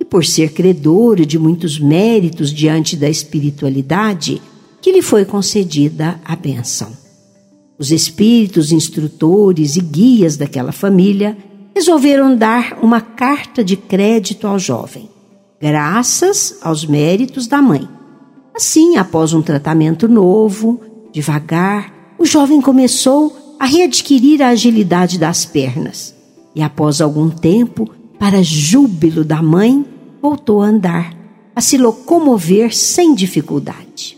e 0.00 0.04
por 0.04 0.24
ser 0.24 0.52
credor 0.52 1.24
de 1.24 1.38
muitos 1.38 1.78
méritos 1.78 2.52
diante 2.52 2.96
da 2.96 3.08
espiritualidade, 3.08 4.40
que 4.80 4.92
lhe 4.92 5.02
foi 5.02 5.24
concedida 5.24 6.20
a 6.24 6.34
bênção. 6.34 7.07
Os 7.78 7.92
espíritos 7.92 8.72
instrutores 8.72 9.76
e 9.76 9.80
guias 9.80 10.36
daquela 10.36 10.72
família 10.72 11.38
resolveram 11.74 12.34
dar 12.34 12.76
uma 12.82 13.00
carta 13.00 13.62
de 13.62 13.76
crédito 13.76 14.48
ao 14.48 14.58
jovem, 14.58 15.08
graças 15.60 16.58
aos 16.60 16.84
méritos 16.84 17.46
da 17.46 17.62
mãe. 17.62 17.88
Assim, 18.52 18.96
após 18.96 19.32
um 19.32 19.40
tratamento 19.40 20.08
novo, 20.08 20.80
devagar, 21.12 22.16
o 22.18 22.26
jovem 22.26 22.60
começou 22.60 23.56
a 23.60 23.66
readquirir 23.66 24.42
a 24.42 24.48
agilidade 24.48 25.16
das 25.16 25.44
pernas 25.44 26.12
e, 26.56 26.62
após 26.62 27.00
algum 27.00 27.30
tempo, 27.30 27.88
para 28.18 28.42
júbilo 28.42 29.24
da 29.24 29.40
mãe, 29.40 29.84
voltou 30.20 30.62
a 30.62 30.66
andar, 30.66 31.16
a 31.54 31.60
se 31.60 31.78
locomover 31.78 32.74
sem 32.76 33.14
dificuldade. 33.14 34.17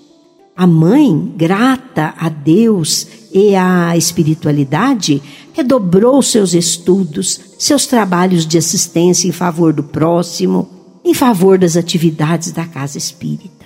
A 0.60 0.66
mãe, 0.66 1.32
grata 1.38 2.12
a 2.18 2.28
Deus 2.28 3.06
e 3.32 3.56
à 3.56 3.96
espiritualidade, 3.96 5.22
redobrou 5.54 6.20
seus 6.20 6.52
estudos, 6.52 7.40
seus 7.58 7.86
trabalhos 7.86 8.46
de 8.46 8.58
assistência 8.58 9.26
em 9.26 9.32
favor 9.32 9.72
do 9.72 9.82
próximo, 9.82 10.68
em 11.02 11.14
favor 11.14 11.56
das 11.56 11.78
atividades 11.78 12.52
da 12.52 12.66
casa 12.66 12.98
espírita. 12.98 13.64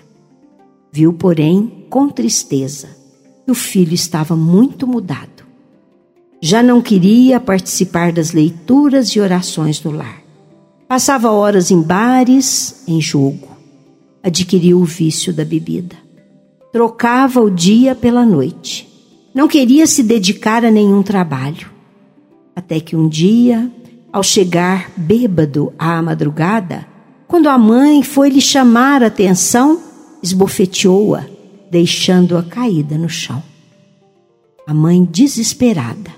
Viu, 0.93 1.13
porém, 1.13 1.85
com 1.91 2.09
tristeza, 2.09 2.87
que 3.45 3.51
o 3.51 3.57
filho 3.57 3.93
estava 3.93 4.37
muito 4.37 4.87
mudado. 4.87 5.43
Já 6.41 6.63
não 6.63 6.81
queria 6.81 7.41
participar 7.41 8.13
das 8.13 8.31
leituras 8.31 9.09
e 9.09 9.19
orações 9.19 9.81
do 9.81 9.91
lar. 9.91 10.23
Passava 10.87 11.29
horas 11.33 11.73
em 11.73 11.83
bares, 11.83 12.85
em 12.87 13.01
jogo. 13.01 13.49
Adquiriu 14.23 14.81
o 14.81 14.85
vício 14.85 15.33
da 15.33 15.45
bebida. 15.45 16.04
Trocava 16.75 17.41
o 17.41 17.49
dia 17.49 17.95
pela 17.95 18.27
noite. 18.27 18.89
Não 19.33 19.47
queria 19.47 19.87
se 19.87 20.03
dedicar 20.03 20.65
a 20.65 20.73
nenhum 20.73 21.05
trabalho 21.05 21.71
até 22.57 22.81
que 22.81 22.97
um 22.97 23.09
dia, 23.09 23.71
ao 24.13 24.25
chegar 24.25 24.91
bêbado 24.97 25.73
à 25.79 26.03
madrugada, 26.03 26.85
quando 27.29 27.49
a 27.49 27.57
mãe 27.57 28.03
foi 28.03 28.29
lhe 28.29 28.41
chamar 28.41 29.05
a 29.05 29.07
atenção, 29.07 29.81
esbofeteou-a, 30.21 31.25
deixando-a 31.71 32.43
caída 32.43 32.99
no 32.99 33.09
chão. 33.09 33.41
A 34.67 34.75
mãe, 34.75 35.05
desesperada, 35.05 36.11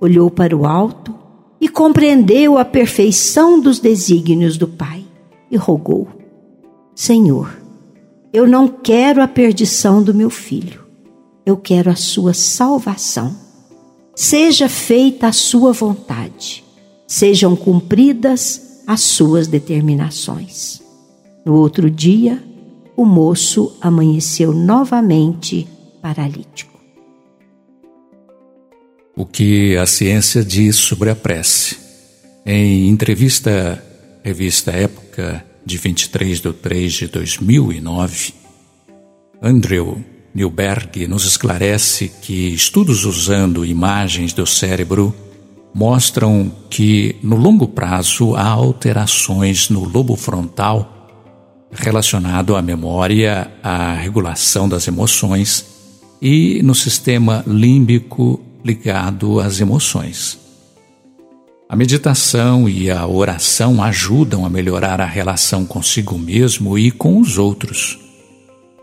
olhou 0.00 0.30
para 0.30 0.56
o 0.56 0.64
alto 0.64 1.14
e 1.60 1.68
compreendeu 1.68 2.56
a 2.56 2.64
perfeição 2.64 3.60
dos 3.60 3.78
desígnios 3.78 4.56
do 4.56 4.66
Pai 4.66 5.04
e 5.50 5.56
rogou: 5.58 6.08
Senhor, 6.94 7.61
eu 8.32 8.46
não 8.46 8.66
quero 8.66 9.22
a 9.22 9.28
perdição 9.28 10.02
do 10.02 10.14
meu 10.14 10.30
filho, 10.30 10.84
eu 11.44 11.56
quero 11.56 11.90
a 11.90 11.96
sua 11.96 12.32
salvação. 12.32 13.36
Seja 14.14 14.68
feita 14.68 15.28
a 15.28 15.32
sua 15.32 15.72
vontade, 15.72 16.64
sejam 17.06 17.54
cumpridas 17.54 18.82
as 18.86 19.00
suas 19.00 19.46
determinações. 19.46 20.82
No 21.44 21.54
outro 21.56 21.90
dia, 21.90 22.42
o 22.96 23.04
moço 23.04 23.76
amanheceu 23.80 24.52
novamente 24.52 25.66
paralítico. 26.00 26.80
O 29.14 29.26
que 29.26 29.76
a 29.76 29.84
ciência 29.86 30.42
diz 30.42 30.76
sobre 30.76 31.10
a 31.10 31.16
prece? 31.16 31.76
Em 32.46 32.88
entrevista 32.88 33.82
à 34.24 34.26
revista 34.26 34.70
Época, 34.70 35.44
de 35.64 35.78
23 35.78 36.40
de 36.40 36.52
3 36.52 36.92
de 36.92 37.06
2009, 37.08 38.34
Andrew 39.40 39.98
Newberg 40.34 41.06
nos 41.06 41.24
esclarece 41.24 42.08
que 42.08 42.48
estudos 42.48 43.04
usando 43.04 43.64
imagens 43.64 44.32
do 44.32 44.46
cérebro 44.46 45.14
mostram 45.74 46.50
que, 46.70 47.16
no 47.22 47.36
longo 47.36 47.68
prazo, 47.68 48.34
há 48.34 48.46
alterações 48.48 49.68
no 49.68 49.84
lobo 49.84 50.16
frontal 50.16 51.10
relacionado 51.70 52.54
à 52.54 52.62
memória, 52.62 53.50
à 53.62 53.94
regulação 53.94 54.68
das 54.68 54.86
emoções 54.86 55.66
e 56.20 56.62
no 56.62 56.74
sistema 56.74 57.42
límbico 57.46 58.40
ligado 58.64 59.40
às 59.40 59.60
emoções. 59.60 60.41
A 61.72 61.76
meditação 61.76 62.68
e 62.68 62.90
a 62.90 63.06
oração 63.06 63.82
ajudam 63.82 64.44
a 64.44 64.50
melhorar 64.50 65.00
a 65.00 65.06
relação 65.06 65.64
consigo 65.64 66.18
mesmo 66.18 66.78
e 66.78 66.90
com 66.90 67.18
os 67.18 67.38
outros. 67.38 67.98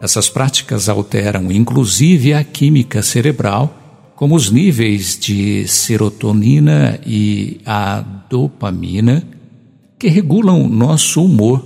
Essas 0.01 0.27
práticas 0.27 0.89
alteram 0.89 1.51
inclusive 1.51 2.33
a 2.33 2.43
química 2.43 3.03
cerebral, 3.03 4.11
como 4.15 4.33
os 4.33 4.49
níveis 4.49 5.19
de 5.19 5.67
serotonina 5.67 6.99
e 7.05 7.61
a 7.63 8.01
dopamina, 8.27 9.23
que 9.99 10.07
regulam 10.07 10.67
nosso 10.67 11.23
humor, 11.23 11.63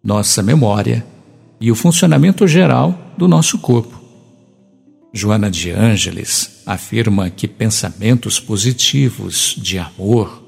nossa 0.00 0.44
memória 0.44 1.04
e 1.60 1.72
o 1.72 1.74
funcionamento 1.74 2.46
geral 2.46 2.96
do 3.18 3.26
nosso 3.26 3.58
corpo. 3.58 4.00
Joana 5.12 5.50
de 5.50 5.72
Ângeles 5.72 6.57
afirma 6.68 7.28
que 7.30 7.48
pensamentos 7.48 8.38
positivos 8.38 9.56
de 9.56 9.78
amor, 9.78 10.44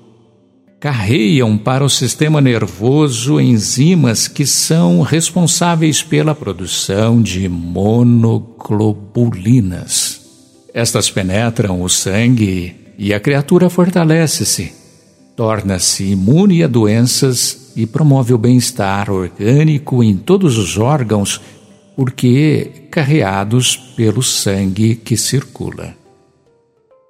carreiam 0.78 1.56
para 1.56 1.82
o 1.82 1.88
sistema 1.88 2.42
nervoso 2.42 3.40
enzimas 3.40 4.28
que 4.28 4.44
são 4.44 5.00
responsáveis 5.00 6.02
pela 6.02 6.34
produção 6.34 7.22
de 7.22 7.48
monoglobulinas. 7.48 10.20
Estas 10.74 11.10
penetram 11.10 11.80
o 11.80 11.88
sangue 11.88 12.76
e 12.98 13.14
a 13.14 13.20
criatura 13.20 13.70
fortalece-se, 13.70 14.74
torna-se 15.34 16.04
imune 16.04 16.62
a 16.62 16.66
doenças 16.66 17.72
e 17.74 17.86
promove 17.86 18.34
o 18.34 18.38
bem-estar 18.38 19.10
orgânico 19.10 20.04
em 20.04 20.18
todos 20.18 20.58
os 20.58 20.76
órgãos, 20.76 21.40
porque 21.96 22.88
carreados 22.90 23.74
pelo 23.74 24.22
sangue 24.22 24.96
que 24.96 25.16
circula. 25.16 25.98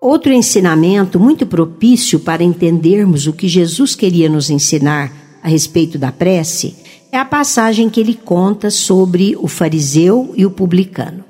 Outro 0.01 0.33
ensinamento 0.33 1.21
muito 1.21 1.45
propício 1.45 2.19
para 2.19 2.43
entendermos 2.43 3.27
o 3.27 3.35
que 3.35 3.47
Jesus 3.47 3.95
queria 3.95 4.31
nos 4.31 4.49
ensinar 4.49 5.13
a 5.43 5.49
respeito 5.49 5.99
da 5.99 6.11
prece 6.11 6.75
é 7.13 7.19
a 7.19 7.25
passagem 7.25 7.91
que 7.91 8.01
ele 8.01 8.15
conta 8.15 8.71
sobre 8.71 9.37
o 9.39 9.47
fariseu 9.47 10.33
e 10.35 10.47
o 10.47 10.51
publicano. 10.51 11.23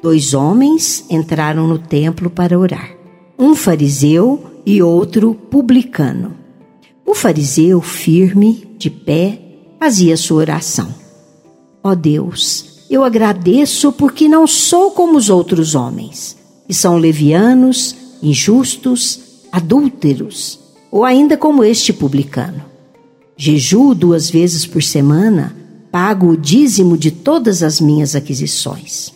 Dois 0.00 0.32
homens 0.32 1.04
entraram 1.10 1.66
no 1.66 1.76
templo 1.76 2.30
para 2.30 2.56
orar, 2.56 2.94
um 3.36 3.52
fariseu 3.52 4.44
e 4.64 4.80
outro 4.80 5.34
publicano. 5.34 6.36
O 7.04 7.16
fariseu, 7.16 7.80
firme, 7.80 8.76
de 8.78 8.90
pé, 8.90 9.40
fazia 9.80 10.16
sua 10.16 10.38
oração. 10.38 10.94
Ó 11.82 11.90
oh 11.90 11.96
Deus, 11.96 12.86
eu 12.88 13.02
agradeço 13.02 13.90
porque 13.90 14.28
não 14.28 14.46
sou 14.46 14.92
como 14.92 15.18
os 15.18 15.28
outros 15.28 15.74
homens 15.74 16.40
que 16.72 16.78
são 16.78 16.96
levianos, 16.96 17.94
injustos, 18.22 19.20
adúlteros, 19.52 20.58
ou 20.90 21.04
ainda 21.04 21.36
como 21.36 21.62
este 21.62 21.92
publicano. 21.92 22.64
Jejuo 23.36 23.94
duas 23.94 24.30
vezes 24.30 24.64
por 24.64 24.82
semana, 24.82 25.54
pago 25.90 26.28
o 26.28 26.36
dízimo 26.36 26.96
de 26.96 27.10
todas 27.10 27.62
as 27.62 27.78
minhas 27.78 28.16
aquisições. 28.16 29.12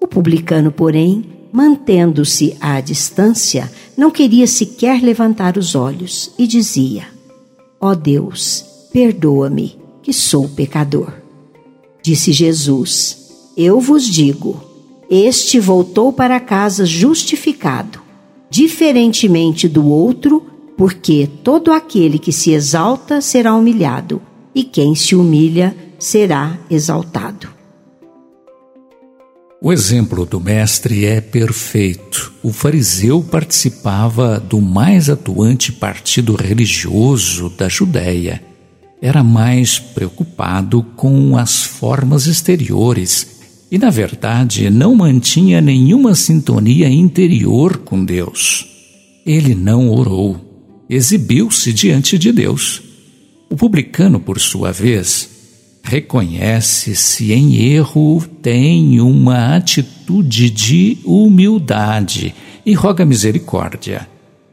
O 0.00 0.08
publicano, 0.08 0.72
porém, 0.72 1.26
mantendo-se 1.52 2.56
à 2.58 2.80
distância, 2.80 3.70
não 3.94 4.10
queria 4.10 4.46
sequer 4.46 5.02
levantar 5.02 5.58
os 5.58 5.74
olhos 5.74 6.30
e 6.38 6.46
dizia: 6.46 7.04
Ó 7.78 7.90
oh 7.90 7.94
Deus, 7.94 8.64
perdoa-me, 8.90 9.76
que 10.02 10.14
sou 10.14 10.48
pecador. 10.48 11.12
Disse 12.02 12.32
Jesus: 12.32 13.28
Eu 13.58 13.78
vos 13.78 14.06
digo, 14.06 14.71
este 15.14 15.60
voltou 15.60 16.10
para 16.10 16.40
casa 16.40 16.86
justificado, 16.86 18.00
diferentemente 18.48 19.68
do 19.68 19.86
outro, 19.86 20.46
porque 20.74 21.28
todo 21.44 21.70
aquele 21.70 22.18
que 22.18 22.32
se 22.32 22.52
exalta 22.52 23.20
será 23.20 23.54
humilhado, 23.54 24.22
e 24.54 24.64
quem 24.64 24.94
se 24.94 25.14
humilha 25.14 25.76
será 25.98 26.58
exaltado. 26.70 27.50
O 29.60 29.70
exemplo 29.70 30.24
do 30.24 30.40
Mestre 30.40 31.04
é 31.04 31.20
perfeito. 31.20 32.32
O 32.42 32.50
fariseu 32.50 33.22
participava 33.22 34.40
do 34.40 34.62
mais 34.62 35.10
atuante 35.10 35.70
partido 35.72 36.34
religioso 36.34 37.50
da 37.50 37.68
Judéia. 37.68 38.42
Era 39.00 39.22
mais 39.22 39.78
preocupado 39.78 40.82
com 40.96 41.36
as 41.36 41.62
formas 41.62 42.26
exteriores 42.26 43.31
e, 43.72 43.78
na 43.78 43.88
verdade, 43.88 44.68
não 44.68 44.94
mantinha 44.94 45.58
nenhuma 45.58 46.14
sintonia 46.14 46.90
interior 46.90 47.78
com 47.78 48.04
Deus. 48.04 48.66
Ele 49.24 49.54
não 49.54 49.88
orou, 49.88 50.84
exibiu-se 50.90 51.72
diante 51.72 52.18
de 52.18 52.30
Deus. 52.32 52.82
O 53.48 53.56
publicano, 53.56 54.20
por 54.20 54.38
sua 54.38 54.70
vez, 54.72 55.80
reconhece-se 55.82 57.32
em 57.32 57.56
erro, 57.72 58.22
tem 58.42 59.00
uma 59.00 59.56
atitude 59.56 60.50
de 60.50 60.98
humildade 61.02 62.34
e 62.66 62.74
roga 62.74 63.06
misericórdia. 63.06 64.06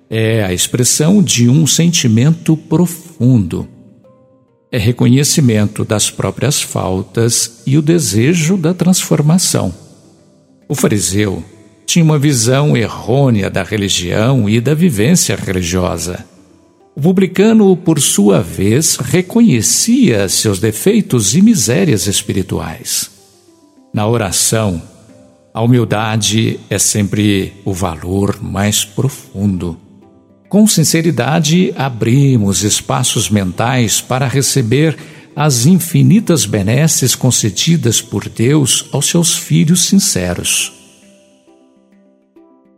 É 0.10 0.46
a 0.46 0.54
expressão 0.54 1.22
de 1.22 1.50
um 1.50 1.68
sentimento 1.68 2.56
profundo. 2.56 3.68
É 4.72 4.78
reconhecimento 4.78 5.84
das 5.84 6.12
próprias 6.12 6.62
faltas 6.62 7.62
e 7.66 7.76
o 7.76 7.82
desejo 7.82 8.56
da 8.56 8.72
transformação. 8.72 9.74
O 10.68 10.76
fariseu 10.76 11.44
tinha 11.88 12.06
uma 12.06 12.20
visão 12.20 12.78
errônea 12.78 13.50
da 13.50 13.64
religião 13.64 14.48
e 14.48 14.62
da 14.62 14.76
vivência 14.76 15.36
religiosa. 15.36 16.24
O 16.96 17.02
publicano, 17.02 17.76
por 17.76 18.00
sua 18.00 18.42
vez, 18.42 18.96
reconhecia 18.98 20.30
seus 20.30 20.60
defeitos 20.60 21.34
e 21.34 21.42
misérias 21.42 22.06
espirituais. 22.06 23.10
Na 23.92 24.06
oração, 24.06 24.80
a 25.52 25.64
humildade 25.64 26.60
é 26.70 26.78
sempre 26.78 27.54
o 27.66 27.74
valor 27.74 28.38
mais 28.40 28.86
profundo. 28.86 29.89
Com 30.50 30.66
sinceridade, 30.66 31.72
abrimos 31.78 32.64
espaços 32.64 33.30
mentais 33.30 34.02
para 34.02 34.28
receber 34.28 34.98
as 35.36 35.68
infinitas 35.68 36.44
benesses 36.44 37.14
concedidas 37.14 38.02
por 38.02 38.28
Deus 38.28 38.90
aos 38.92 39.06
seus 39.06 39.38
filhos 39.38 39.86
sinceros. 39.86 40.74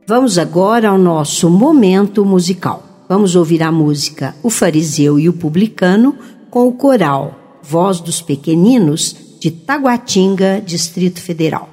Vamos 0.06 0.38
agora 0.38 0.90
ao 0.90 0.98
nosso 0.98 1.50
momento 1.50 2.26
musical. 2.26 2.84
Vamos 3.08 3.38
ouvir 3.38 3.64
a 3.64 3.72
música 3.72 4.36
O 4.44 4.50
Fariseu 4.50 5.18
e 5.18 5.30
o 5.30 5.34
Publicano 5.34 6.18
com 6.50 6.68
o 6.68 6.74
coral 6.74 7.60
Voz 7.64 8.02
dos 8.02 8.22
Pequeninos 8.22 9.16
de 9.40 9.50
Taguatinga, 9.50 10.62
Distrito 10.62 11.22
Federal. 11.22 11.71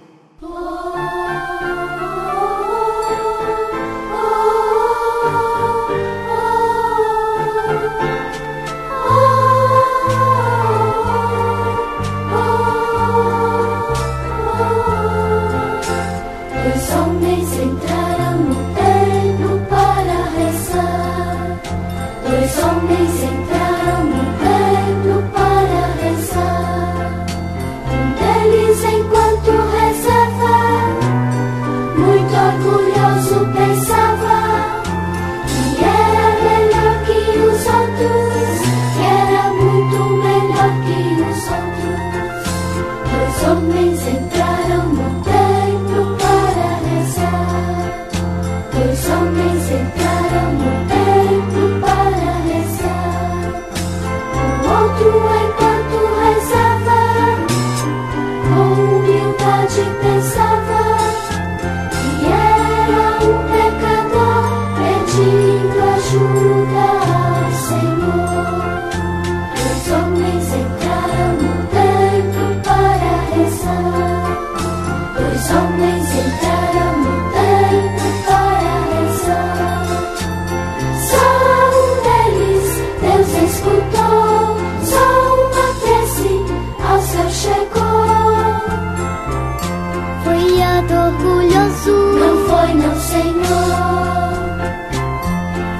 foi 92.58 92.74
não, 92.74 92.94
Senhor. 92.98 94.38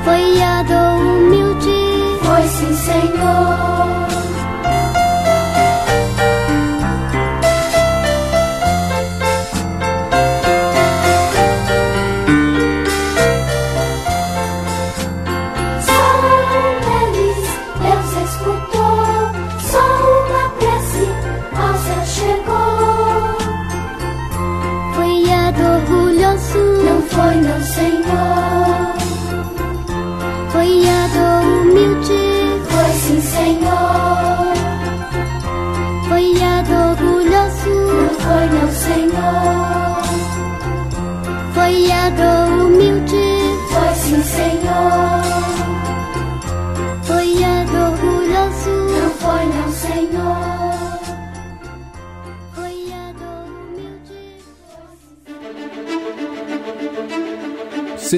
Foi 0.05 0.43
a 0.43 0.63
dor 0.63 1.01
humilde, 1.01 2.19
foi 2.23 2.43
sim, 2.43 2.75
Senhor. 2.75 3.88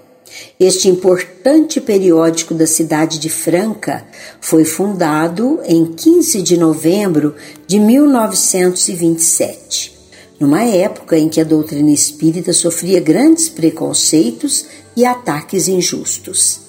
Este 0.58 0.88
importante 0.88 1.78
periódico 1.78 2.54
da 2.54 2.66
cidade 2.66 3.18
de 3.18 3.28
Franca 3.28 4.06
foi 4.40 4.64
fundado 4.64 5.60
em 5.66 5.84
15 5.84 6.40
de 6.40 6.56
novembro 6.56 7.34
de 7.66 7.78
1927, 7.78 9.94
numa 10.40 10.64
época 10.64 11.18
em 11.18 11.28
que 11.28 11.38
a 11.38 11.44
doutrina 11.44 11.90
espírita 11.90 12.54
sofria 12.54 12.98
grandes 12.98 13.50
preconceitos 13.50 14.64
e 14.96 15.04
ataques 15.04 15.68
injustos. 15.68 16.60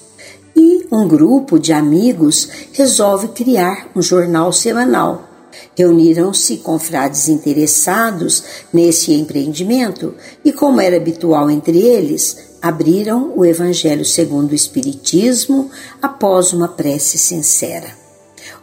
E 0.54 0.86
um 0.92 1.08
grupo 1.08 1.58
de 1.58 1.72
amigos 1.72 2.50
resolve 2.70 3.28
criar 3.28 3.90
um 3.96 4.02
jornal 4.02 4.52
semanal 4.52 5.27
Reuniram-se 5.78 6.56
confrades 6.56 7.28
interessados 7.28 8.42
nesse 8.72 9.12
empreendimento 9.12 10.12
e, 10.44 10.52
como 10.52 10.80
era 10.80 10.96
habitual 10.96 11.48
entre 11.48 11.78
eles, 11.78 12.36
abriram 12.60 13.32
o 13.36 13.46
Evangelho 13.46 14.04
segundo 14.04 14.50
o 14.50 14.54
Espiritismo 14.56 15.70
após 16.02 16.52
uma 16.52 16.66
prece 16.66 17.16
sincera. 17.16 17.92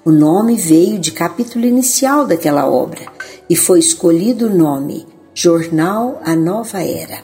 O 0.04 0.12
nome 0.12 0.58
veio 0.58 1.00
de 1.00 1.14
capítulo 1.14 1.66
inicial 1.66 2.28
daquela 2.28 2.70
obra 2.70 3.06
e 3.50 3.56
foi 3.56 3.80
escolhido 3.80 4.48
o 4.48 4.54
nome 4.54 5.08
Jornal 5.34 6.20
A 6.22 6.36
Nova 6.36 6.84
Era. 6.84 7.20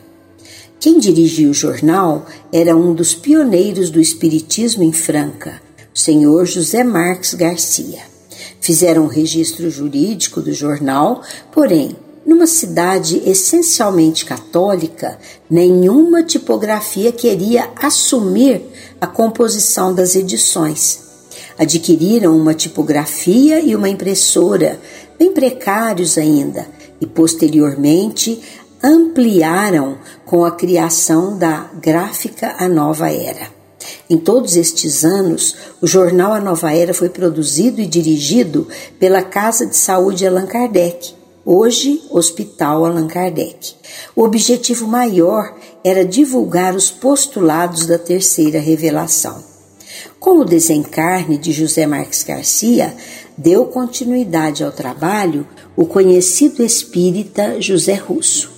Quem 0.79 0.99
dirigia 0.99 1.49
o 1.49 1.53
jornal 1.53 2.25
era 2.49 2.77
um 2.77 2.93
dos 2.93 3.13
pioneiros 3.13 3.89
do 3.89 3.99
Espiritismo 3.99 4.83
em 4.83 4.93
Franca, 4.93 5.61
o 5.93 5.99
senhor 5.99 6.45
José 6.45 6.81
Marques 6.81 7.33
Garcia. 7.33 8.09
Fizeram 8.61 9.05
um 9.05 9.07
registro 9.07 9.71
jurídico 9.71 10.39
do 10.39 10.53
jornal, 10.53 11.23
porém, 11.51 11.95
numa 12.23 12.45
cidade 12.45 13.19
essencialmente 13.25 14.23
católica, 14.23 15.17
nenhuma 15.49 16.21
tipografia 16.21 17.11
queria 17.11 17.71
assumir 17.75 18.61
a 19.01 19.07
composição 19.07 19.93
das 19.95 20.15
edições. 20.15 20.99
Adquiriram 21.57 22.37
uma 22.37 22.53
tipografia 22.53 23.59
e 23.59 23.75
uma 23.75 23.89
impressora, 23.89 24.79
bem 25.17 25.33
precários 25.33 26.17
ainda, 26.19 26.67
e 27.01 27.07
posteriormente 27.07 28.39
ampliaram 28.83 29.97
com 30.23 30.45
a 30.45 30.51
criação 30.51 31.35
da 31.35 31.67
Gráfica 31.81 32.55
A 32.59 32.67
Nova 32.67 33.11
Era. 33.11 33.60
Em 34.11 34.17
todos 34.17 34.57
estes 34.57 35.05
anos, 35.05 35.55
o 35.81 35.87
jornal 35.87 36.33
A 36.33 36.41
Nova 36.41 36.75
Era 36.75 36.93
foi 36.93 37.07
produzido 37.07 37.79
e 37.79 37.85
dirigido 37.85 38.67
pela 38.99 39.21
Casa 39.21 39.65
de 39.65 39.77
Saúde 39.77 40.27
Allan 40.27 40.47
Kardec, 40.47 41.13
hoje 41.45 42.03
Hospital 42.09 42.85
Allan 42.85 43.07
Kardec. 43.07 43.73
O 44.13 44.23
objetivo 44.23 44.85
maior 44.85 45.55
era 45.81 46.03
divulgar 46.03 46.75
os 46.75 46.91
postulados 46.91 47.85
da 47.85 47.97
terceira 47.97 48.59
revelação. 48.59 49.41
Com 50.19 50.39
o 50.39 50.45
desencarne 50.45 51.37
de 51.37 51.53
José 51.53 51.87
Marques 51.87 52.21
Garcia, 52.21 52.93
deu 53.37 53.67
continuidade 53.67 54.61
ao 54.61 54.73
trabalho 54.73 55.47
o 55.73 55.85
conhecido 55.85 56.61
espírita 56.65 57.61
José 57.61 57.93
Russo. 57.93 58.50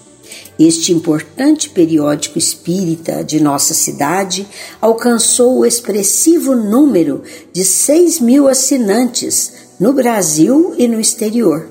Este 0.57 0.93
importante 0.93 1.69
periódico 1.69 2.37
espírita 2.37 3.23
de 3.23 3.41
nossa 3.41 3.73
cidade 3.73 4.47
alcançou 4.79 5.59
o 5.59 5.65
expressivo 5.65 6.55
número 6.55 7.23
de 7.51 7.65
6 7.65 8.19
mil 8.19 8.47
assinantes 8.47 9.53
no 9.79 9.93
Brasil 9.93 10.75
e 10.77 10.87
no 10.87 10.99
exterior. 10.99 11.69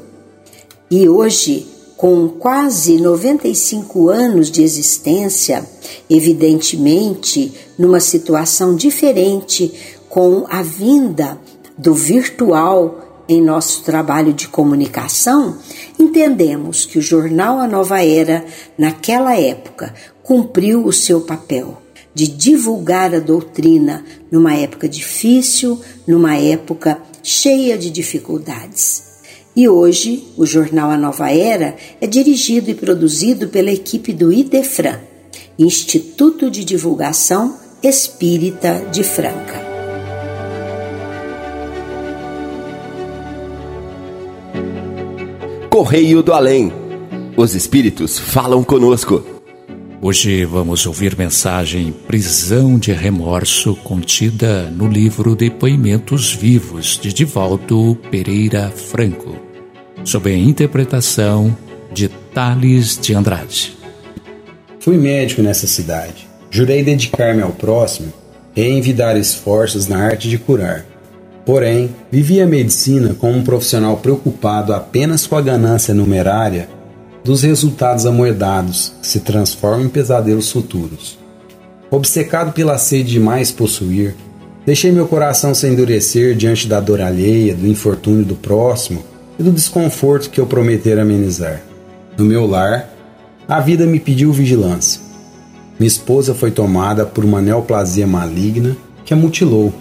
E 0.90 1.08
hoje, 1.08 1.66
com 1.96 2.28
quase 2.28 3.00
95 3.00 4.08
anos 4.08 4.50
de 4.50 4.62
existência, 4.62 5.64
evidentemente 6.10 7.52
numa 7.78 8.00
situação 8.00 8.74
diferente 8.74 9.72
com 10.08 10.44
a 10.50 10.62
vinda 10.62 11.38
do 11.78 11.94
virtual 11.94 13.11
em 13.28 13.40
nosso 13.40 13.82
trabalho 13.82 14.32
de 14.32 14.48
comunicação, 14.48 15.58
entendemos 15.98 16.84
que 16.84 16.98
o 16.98 17.02
jornal 17.02 17.58
A 17.58 17.66
Nova 17.66 18.04
Era, 18.04 18.44
naquela 18.76 19.38
época, 19.38 19.94
cumpriu 20.22 20.84
o 20.84 20.92
seu 20.92 21.20
papel 21.20 21.80
de 22.14 22.26
divulgar 22.26 23.14
a 23.14 23.20
doutrina 23.20 24.04
numa 24.30 24.54
época 24.54 24.88
difícil, 24.88 25.80
numa 26.06 26.36
época 26.36 27.00
cheia 27.22 27.78
de 27.78 27.90
dificuldades. 27.90 29.12
E 29.54 29.68
hoje, 29.68 30.28
o 30.36 30.46
jornal 30.46 30.90
A 30.90 30.96
Nova 30.96 31.30
Era 31.30 31.76
é 32.00 32.06
dirigido 32.06 32.70
e 32.70 32.74
produzido 32.74 33.48
pela 33.48 33.70
equipe 33.70 34.12
do 34.12 34.32
IDEFRAN, 34.32 35.00
Instituto 35.58 36.50
de 36.50 36.64
Divulgação 36.64 37.56
Espírita 37.82 38.86
de 38.90 39.02
Franca. 39.02 39.71
Correio 45.82 46.22
do 46.22 46.32
Além. 46.32 46.72
Os 47.36 47.56
espíritos 47.56 48.16
falam 48.16 48.62
conosco. 48.62 49.20
Hoje 50.00 50.44
vamos 50.44 50.86
ouvir 50.86 51.18
mensagem 51.18 51.90
Prisão 52.06 52.78
de 52.78 52.92
Remorso 52.92 53.74
contida 53.74 54.70
no 54.70 54.86
livro 54.86 55.34
Depoimentos 55.34 56.32
Vivos 56.32 57.00
de 57.02 57.12
Divaldo 57.12 57.98
Pereira 58.12 58.70
Franco, 58.70 59.34
sob 60.04 60.30
a 60.30 60.38
interpretação 60.38 61.52
de 61.92 62.08
Tales 62.08 62.96
de 62.96 63.12
Andrade. 63.12 63.76
Fui 64.78 64.96
médico 64.96 65.42
nessa 65.42 65.66
cidade. 65.66 66.28
Jurei 66.48 66.84
dedicar-me 66.84 67.42
ao 67.42 67.50
próximo 67.50 68.12
e 68.54 68.62
envidar 68.62 69.16
esforços 69.16 69.88
na 69.88 69.98
arte 69.98 70.30
de 70.30 70.38
curar. 70.38 70.91
Porém, 71.44 71.90
vivia 72.10 72.44
a 72.44 72.46
medicina 72.46 73.14
como 73.14 73.38
um 73.38 73.42
profissional 73.42 73.96
preocupado 73.96 74.72
apenas 74.72 75.26
com 75.26 75.36
a 75.36 75.42
ganância 75.42 75.92
numerária 75.92 76.68
dos 77.24 77.42
resultados 77.42 78.06
amoedados 78.06 78.92
que 79.00 79.06
se 79.06 79.20
transformam 79.20 79.86
em 79.86 79.88
pesadelos 79.88 80.50
futuros. 80.50 81.18
Obcecado 81.90 82.52
pela 82.52 82.78
sede 82.78 83.10
de 83.10 83.20
mais 83.20 83.50
possuir, 83.50 84.14
deixei 84.64 84.90
meu 84.90 85.06
coração 85.06 85.54
se 85.54 85.66
endurecer 85.66 86.34
diante 86.34 86.66
da 86.66 86.80
dor 86.80 87.00
alheia, 87.00 87.54
do 87.54 87.66
infortúnio 87.66 88.24
do 88.24 88.34
próximo 88.34 89.02
e 89.38 89.42
do 89.42 89.52
desconforto 89.52 90.30
que 90.30 90.40
eu 90.40 90.46
prometera 90.46 91.02
amenizar. 91.02 91.60
No 92.16 92.24
meu 92.24 92.46
lar, 92.46 92.88
a 93.48 93.60
vida 93.60 93.84
me 93.86 93.98
pediu 93.98 94.32
vigilância. 94.32 95.00
Minha 95.78 95.88
esposa 95.88 96.34
foi 96.34 96.50
tomada 96.50 97.04
por 97.04 97.24
uma 97.24 97.42
neoplasia 97.42 98.06
maligna 98.06 98.76
que 99.04 99.12
a 99.12 99.16
mutilou 99.16 99.72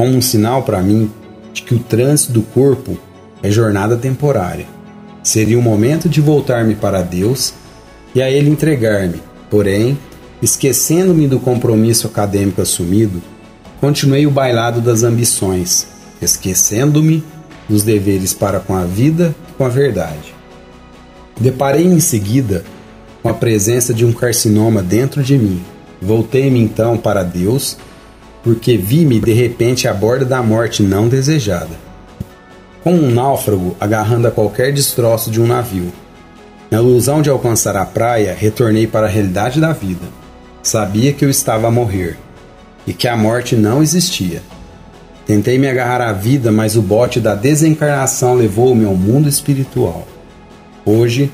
como 0.00 0.16
um 0.16 0.22
sinal 0.22 0.62
para 0.62 0.80
mim 0.80 1.10
de 1.52 1.60
que 1.60 1.74
o 1.74 1.78
trânsito 1.78 2.32
do 2.32 2.40
corpo 2.40 2.96
é 3.42 3.50
jornada 3.50 3.98
temporária. 3.98 4.64
Seria 5.22 5.58
o 5.58 5.62
momento 5.62 6.08
de 6.08 6.22
voltar-me 6.22 6.74
para 6.74 7.02
Deus 7.02 7.52
e 8.14 8.22
a 8.22 8.30
Ele 8.30 8.48
entregar-me, 8.48 9.20
porém, 9.50 9.98
Esquecendo-me 10.42 11.28
do 11.28 11.38
compromisso 11.38 12.06
acadêmico 12.06 12.62
assumido, 12.62 13.20
continuei 13.78 14.26
o 14.26 14.30
bailado 14.30 14.80
das 14.80 15.02
ambições, 15.02 15.86
esquecendo-me 16.22 17.22
dos 17.68 17.82
deveres 17.82 18.32
para 18.32 18.58
com 18.58 18.74
a 18.74 18.84
vida 18.84 19.34
e 19.50 19.52
com 19.52 19.66
a 19.66 19.68
verdade. 19.68 20.34
Deparei 21.38 21.84
em 21.84 22.00
seguida 22.00 22.64
com 23.22 23.28
a 23.28 23.34
presença 23.34 23.92
de 23.92 24.06
um 24.06 24.14
carcinoma 24.14 24.82
dentro 24.82 25.22
de 25.22 25.36
mim. 25.36 25.62
Voltei-me 26.00 26.58
então 26.58 26.96
para 26.96 27.22
Deus, 27.22 27.76
porque 28.42 28.76
vi-me 28.76 29.20
de 29.20 29.32
repente 29.32 29.86
à 29.86 29.94
borda 29.94 30.24
da 30.24 30.42
morte 30.42 30.82
não 30.82 31.08
desejada. 31.08 31.90
Como 32.82 33.02
um 33.02 33.10
náufrago 33.10 33.76
agarrando 33.78 34.28
a 34.28 34.30
qualquer 34.30 34.72
destroço 34.72 35.30
de 35.30 35.40
um 35.40 35.46
navio. 35.46 35.92
Na 36.70 36.78
ilusão 36.78 37.20
de 37.20 37.28
alcançar 37.28 37.76
a 37.76 37.84
praia, 37.84 38.34
retornei 38.38 38.86
para 38.86 39.06
a 39.06 39.10
realidade 39.10 39.60
da 39.60 39.72
vida. 39.72 40.06
Sabia 40.62 41.12
que 41.12 41.24
eu 41.24 41.30
estava 41.30 41.68
a 41.68 41.70
morrer 41.70 42.16
e 42.86 42.92
que 42.92 43.08
a 43.08 43.16
morte 43.16 43.56
não 43.56 43.82
existia. 43.82 44.42
Tentei 45.26 45.58
me 45.58 45.68
agarrar 45.68 46.00
à 46.00 46.12
vida, 46.12 46.50
mas 46.50 46.76
o 46.76 46.82
bote 46.82 47.20
da 47.20 47.34
desencarnação 47.34 48.34
levou-me 48.34 48.84
ao 48.84 48.94
mundo 48.94 49.28
espiritual. 49.28 50.06
Hoje, 50.84 51.30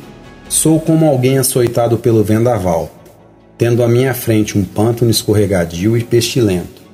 sou 0.49 0.81
como 0.81 1.07
alguém 1.07 1.39
açoitado 1.39 1.97
pelo 1.97 2.25
vendaval, 2.25 2.91
tendo 3.57 3.83
à 3.83 3.89
minha 3.89 4.13
frente 4.13 4.59
um 4.59 4.65
pântano 4.65 5.11
escorregadio 5.11 5.97
e 5.97 6.05
pestilento. 6.05 6.86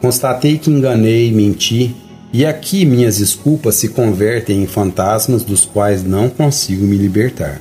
Constatei 0.00 0.58
que 0.58 0.70
enganei, 0.70 1.32
menti, 1.32 1.94
e 2.32 2.44
aqui 2.44 2.84
minhas 2.84 3.18
desculpas 3.18 3.74
se 3.76 3.88
convertem 3.88 4.62
em 4.62 4.66
fantasmas 4.66 5.42
dos 5.42 5.64
quais 5.64 6.04
não 6.04 6.28
consigo 6.28 6.86
me 6.86 6.96
libertar. 6.96 7.60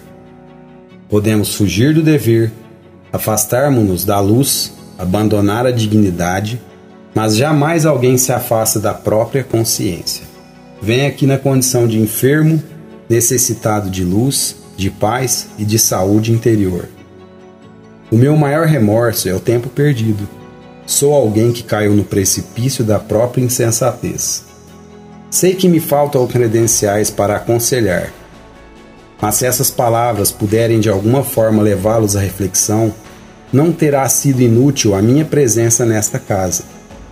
Podemos 1.09 1.55
fugir 1.55 1.93
do 1.93 2.03
dever, 2.03 2.51
afastarmos-nos 3.11 4.03
da 4.03 4.19
luz, 4.19 4.73
abandonar 4.97 5.65
a 5.65 5.71
dignidade, 5.71 6.61
mas 7.15 7.35
jamais 7.35 7.85
alguém 7.85 8.17
se 8.17 8.31
afasta 8.31 8.79
da 8.79 8.93
própria 8.93 9.43
consciência. 9.43 10.25
Vem 10.81 11.07
aqui 11.07 11.25
na 11.25 11.37
condição 11.37 11.87
de 11.87 11.99
enfermo, 11.99 12.61
necessitado 13.09 13.89
de 13.89 14.03
luz, 14.03 14.55
de 14.75 14.91
paz 14.91 15.47
e 15.57 15.65
de 15.65 15.79
saúde 15.79 16.31
interior. 16.31 16.87
O 18.11 18.15
meu 18.15 18.37
maior 18.37 18.67
remorso 18.67 19.27
é 19.27 19.33
o 19.33 19.39
tempo 19.39 19.69
perdido. 19.69 20.29
Sou 20.87 21.13
alguém 21.13 21.51
que 21.51 21.63
caiu 21.63 21.93
no 21.93 22.05
precipício 22.05 22.81
da 22.81 22.97
própria 22.97 23.43
insensatez. 23.43 24.45
Sei 25.29 25.53
que 25.53 25.67
me 25.67 25.81
faltam 25.81 26.25
credenciais 26.25 27.09
para 27.11 27.35
aconselhar, 27.35 28.13
mas 29.21 29.35
se 29.35 29.45
essas 29.45 29.69
palavras 29.69 30.31
puderem 30.31 30.79
de 30.79 30.89
alguma 30.89 31.25
forma 31.25 31.61
levá-los 31.61 32.15
à 32.15 32.21
reflexão, 32.21 32.93
não 33.51 33.73
terá 33.73 34.07
sido 34.07 34.41
inútil 34.41 34.95
a 34.95 35.01
minha 35.01 35.25
presença 35.25 35.85
nesta 35.85 36.19
casa. 36.19 36.63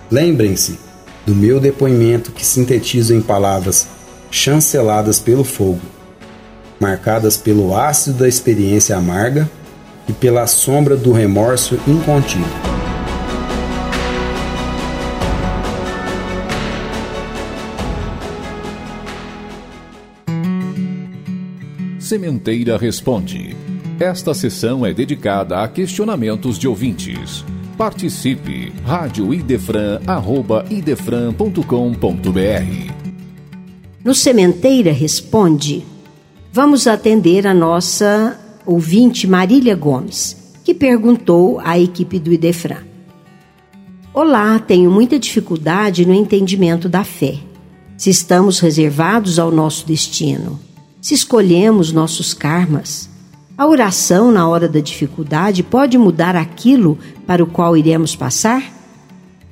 Lembrem-se 0.10 0.80
do 1.26 1.36
meu 1.36 1.60
depoimento 1.60 2.32
que 2.32 2.46
sintetizo 2.46 3.14
em 3.14 3.22
palavras 3.22 3.88
chanceladas 4.32 5.20
pelo 5.20 5.44
fogo, 5.44 5.82
marcadas 6.80 7.36
pelo 7.36 7.76
ácido 7.76 8.20
da 8.20 8.28
experiência 8.28 8.96
amarga 8.96 9.50
e 10.08 10.14
pela 10.14 10.48
sombra 10.48 10.96
do 10.96 11.12
remorso 11.12 11.78
incontido. 11.86 12.75
Sementeira 22.06 22.78
Responde. 22.78 23.56
Esta 24.00 24.32
sessão 24.36 24.86
é 24.86 24.94
dedicada 24.94 25.64
a 25.64 25.68
questionamentos 25.68 26.60
de 26.60 26.68
ouvintes. 26.68 27.44
Participe! 27.76 28.72
Rádio 28.86 29.34
Idefran, 29.34 30.00
arroba 30.06 30.64
idefran.com.br 30.70 31.64
No 34.04 34.14
Sementeira 34.14 34.92
Responde, 34.92 35.84
vamos 36.54 36.86
atender 36.86 37.48
a 37.48 37.56
nossa 37.56 38.40
ouvinte 38.68 39.26
Marília 39.26 39.76
Gomes, 39.76 40.60
que 40.64 40.76
perguntou 40.76 41.60
à 41.60 41.80
equipe 41.80 42.20
do 42.20 42.32
Idefran. 42.32 42.84
Olá, 44.14 44.60
tenho 44.60 44.92
muita 44.92 45.18
dificuldade 45.18 46.06
no 46.06 46.14
entendimento 46.14 46.88
da 46.88 47.04
fé. 47.04 47.40
Se 47.98 48.12
estamos 48.12 48.60
reservados 48.60 49.40
ao 49.40 49.50
nosso 49.50 49.88
destino, 49.88 50.60
se 51.06 51.14
escolhemos 51.14 51.92
nossos 51.92 52.34
karmas, 52.34 53.08
a 53.56 53.68
oração 53.68 54.32
na 54.32 54.50
hora 54.50 54.68
da 54.68 54.80
dificuldade 54.80 55.62
pode 55.62 56.00
mudar 56.00 56.36
aquilo 56.36 56.98
para 57.28 57.44
o 57.44 57.46
qual 57.46 57.78
iremos 57.78 58.16
passar? 58.16 58.74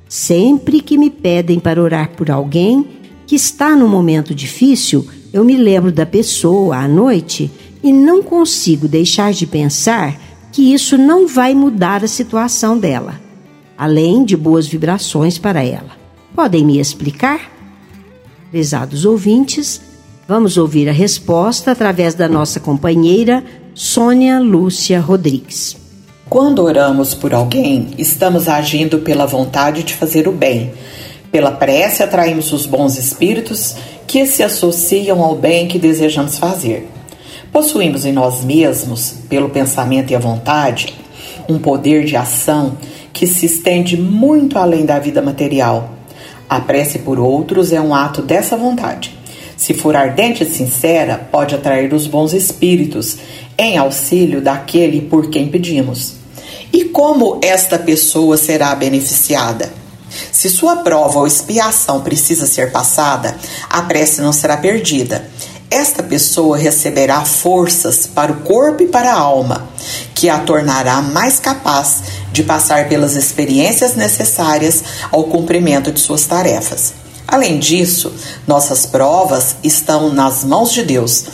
Sempre 0.08 0.80
que 0.80 0.98
me 0.98 1.08
pedem 1.08 1.60
para 1.60 1.80
orar 1.80 2.10
por 2.16 2.28
alguém 2.28 2.84
que 3.24 3.36
está 3.36 3.76
num 3.76 3.86
momento 3.86 4.34
difícil, 4.34 5.06
eu 5.32 5.44
me 5.44 5.56
lembro 5.56 5.92
da 5.92 6.04
pessoa 6.04 6.78
à 6.78 6.88
noite 6.88 7.48
e 7.84 7.92
não 7.92 8.20
consigo 8.20 8.88
deixar 8.88 9.32
de 9.32 9.46
pensar 9.46 10.20
que 10.50 10.74
isso 10.74 10.98
não 10.98 11.28
vai 11.28 11.54
mudar 11.54 12.02
a 12.02 12.08
situação 12.08 12.76
dela, 12.76 13.20
além 13.78 14.24
de 14.24 14.36
boas 14.36 14.66
vibrações 14.66 15.38
para 15.38 15.62
ela. 15.62 15.92
Podem 16.34 16.64
me 16.64 16.80
explicar? 16.80 17.48
Prezados 18.50 19.04
ouvintes, 19.04 19.93
vamos 20.26 20.56
ouvir 20.56 20.88
a 20.88 20.92
resposta 20.92 21.72
através 21.72 22.14
da 22.14 22.28
nossa 22.28 22.58
companheira 22.58 23.44
Sônia 23.74 24.38
Lúcia 24.40 25.00
Rodrigues. 25.00 25.76
Quando 26.28 26.62
oramos 26.62 27.14
por 27.14 27.34
alguém, 27.34 27.90
estamos 27.98 28.48
agindo 28.48 29.00
pela 29.00 29.26
vontade 29.26 29.82
de 29.82 29.94
fazer 29.94 30.26
o 30.26 30.32
bem. 30.32 30.72
Pela 31.30 31.52
prece, 31.52 32.02
atraímos 32.02 32.52
os 32.52 32.64
bons 32.64 32.96
espíritos 32.96 33.76
que 34.06 34.26
se 34.26 34.42
associam 34.42 35.22
ao 35.22 35.34
bem 35.34 35.68
que 35.68 35.78
desejamos 35.78 36.38
fazer. 36.38 36.88
Possuímos 37.52 38.04
em 38.04 38.12
nós 38.12 38.42
mesmos, 38.44 39.14
pelo 39.28 39.50
pensamento 39.50 40.12
e 40.12 40.16
a 40.16 40.18
vontade, 40.18 40.94
um 41.48 41.58
poder 41.58 42.04
de 42.04 42.16
ação 42.16 42.76
que 43.12 43.26
se 43.26 43.46
estende 43.46 43.96
muito 43.96 44.58
além 44.58 44.86
da 44.86 44.98
vida 44.98 45.20
material. 45.20 45.90
A 46.48 46.60
prece 46.60 47.00
por 47.00 47.18
outros 47.18 47.72
é 47.72 47.80
um 47.80 47.94
ato 47.94 48.22
dessa 48.22 48.56
vontade. 48.56 49.13
Se 49.64 49.72
for 49.72 49.96
ardente 49.96 50.44
e 50.44 50.46
sincera, 50.46 51.16
pode 51.32 51.54
atrair 51.54 51.94
os 51.94 52.06
bons 52.06 52.34
espíritos 52.34 53.16
em 53.56 53.78
auxílio 53.78 54.42
daquele 54.42 55.00
por 55.00 55.30
quem 55.30 55.48
pedimos. 55.48 56.16
E 56.70 56.84
como 56.84 57.40
esta 57.42 57.78
pessoa 57.78 58.36
será 58.36 58.74
beneficiada? 58.74 59.72
Se 60.30 60.50
sua 60.50 60.76
prova 60.76 61.20
ou 61.20 61.26
expiação 61.26 62.02
precisa 62.02 62.44
ser 62.46 62.72
passada, 62.72 63.34
a 63.70 63.80
prece 63.80 64.20
não 64.20 64.34
será 64.34 64.58
perdida 64.58 65.30
esta 65.74 66.04
pessoa 66.04 66.56
receberá 66.56 67.24
forças 67.24 68.06
para 68.06 68.30
o 68.30 68.42
corpo 68.42 68.84
e 68.84 68.86
para 68.86 69.12
a 69.12 69.18
alma, 69.18 69.66
que 70.14 70.28
a 70.28 70.38
tornará 70.38 71.02
mais 71.02 71.40
capaz 71.40 72.02
de 72.30 72.44
passar 72.44 72.88
pelas 72.88 73.16
experiências 73.16 73.96
necessárias 73.96 74.84
ao 75.10 75.24
cumprimento 75.24 75.90
de 75.90 75.98
suas 75.98 76.24
tarefas. 76.26 77.03
Além 77.26 77.58
disso, 77.58 78.12
nossas 78.46 78.86
provas 78.86 79.56
estão 79.62 80.12
nas 80.12 80.44
mãos 80.44 80.72
de 80.72 80.82
Deus 80.82 81.24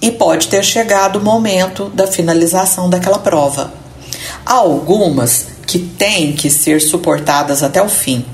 e 0.00 0.10
pode 0.10 0.48
ter 0.48 0.64
chegado 0.64 1.16
o 1.18 1.24
momento 1.24 1.88
da 1.90 2.06
finalização 2.06 2.88
daquela 2.88 3.18
prova. 3.18 3.72
Há 4.44 4.54
algumas 4.54 5.46
que 5.66 5.78
têm 5.78 6.32
que 6.32 6.50
ser 6.50 6.80
suportadas 6.80 7.62
até 7.62 7.82
o 7.82 7.88
fim, 7.88 8.24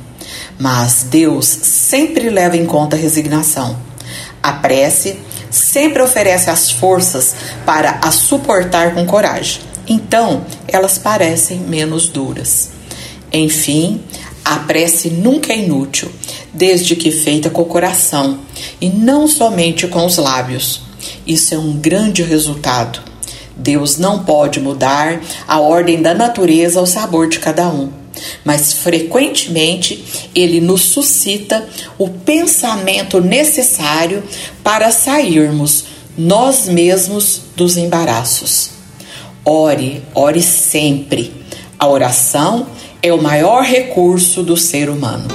mas 0.59 1.07
Deus 1.09 1.47
sempre 1.47 2.31
leva 2.31 2.57
em 2.57 2.67
conta 2.67 2.97
a 2.97 2.99
resignação. 2.99 3.77
A 4.43 4.53
prece 4.53 5.19
sempre 5.51 6.03
oferece 6.03 6.51
as 6.51 6.71
forças 6.71 7.35
para 7.65 7.99
a 8.03 8.11
suportar 8.11 8.93
com 8.95 9.07
coragem. 9.07 9.63
Então, 9.87 10.45
elas 10.67 10.99
parecem 10.99 11.59
menos 11.61 12.09
duras. 12.09 12.71
Enfim, 13.33 14.03
a 14.45 14.59
prece 14.59 15.11
nunca 15.11 15.53
é 15.53 15.59
inútil, 15.59 16.11
desde 16.53 16.95
que 16.95 17.11
feita 17.11 17.49
com 17.49 17.63
o 17.63 17.67
coração 17.67 18.41
e 18.81 18.89
não 18.89 19.27
somente 19.27 19.87
com 19.87 20.05
os 20.05 20.17
lábios. 20.19 20.83
Isso 21.27 21.55
é 21.55 21.59
um 21.59 21.73
grande 21.73 22.23
resultado. 22.23 23.01
Deus 23.57 23.99
não 23.99 24.25
pode 24.25 24.61
mudar 24.61 25.21
a 25.47 25.61
ordem 25.61 26.03
da 26.03 26.13
natureza 26.13 26.79
ao 26.81 26.87
sabor 26.87 27.29
de 27.29 27.39
cada 27.39 27.69
um 27.69 28.05
mas 28.45 28.73
frequentemente 28.73 30.29
ele 30.35 30.61
nos 30.61 30.83
suscita 30.83 31.67
o 31.99 32.09
pensamento 32.09 33.21
necessário 33.21 34.23
para 34.63 34.91
sairmos 34.91 35.85
nós 36.17 36.67
mesmos 36.67 37.41
dos 37.57 37.77
embaraços. 37.77 38.71
Ore, 39.45 40.03
ore 40.15 40.43
sempre. 40.43 41.33
A 41.79 41.89
oração 41.89 42.67
é 43.05 43.13
o 43.13 43.21
maior 43.21 43.63
recurso 43.63 44.43
do 44.43 44.57
ser 44.57 44.89
humano. 44.89 45.29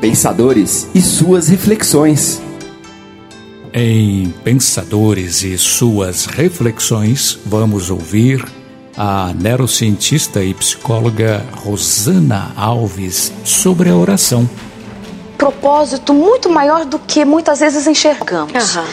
Pensadores 0.00 0.88
e 0.94 1.00
suas 1.00 1.48
reflexões. 1.48 2.40
Em 3.72 4.32
Pensadores 4.44 5.42
e 5.42 5.58
suas 5.58 6.26
reflexões, 6.26 7.40
vamos 7.44 7.90
ouvir 7.90 8.46
a 8.96 9.34
neurocientista 9.34 10.44
e 10.44 10.54
psicóloga 10.54 11.44
Rosana 11.56 12.52
Alves 12.56 13.32
sobre 13.42 13.90
a 13.90 13.96
oração 13.96 14.48
propósito 15.40 16.12
muito 16.12 16.50
maior 16.50 16.84
do 16.84 16.98
que 16.98 17.24
muitas 17.24 17.60
vezes 17.60 17.86
enxergamos. 17.86 18.76
Uhum. 18.76 18.84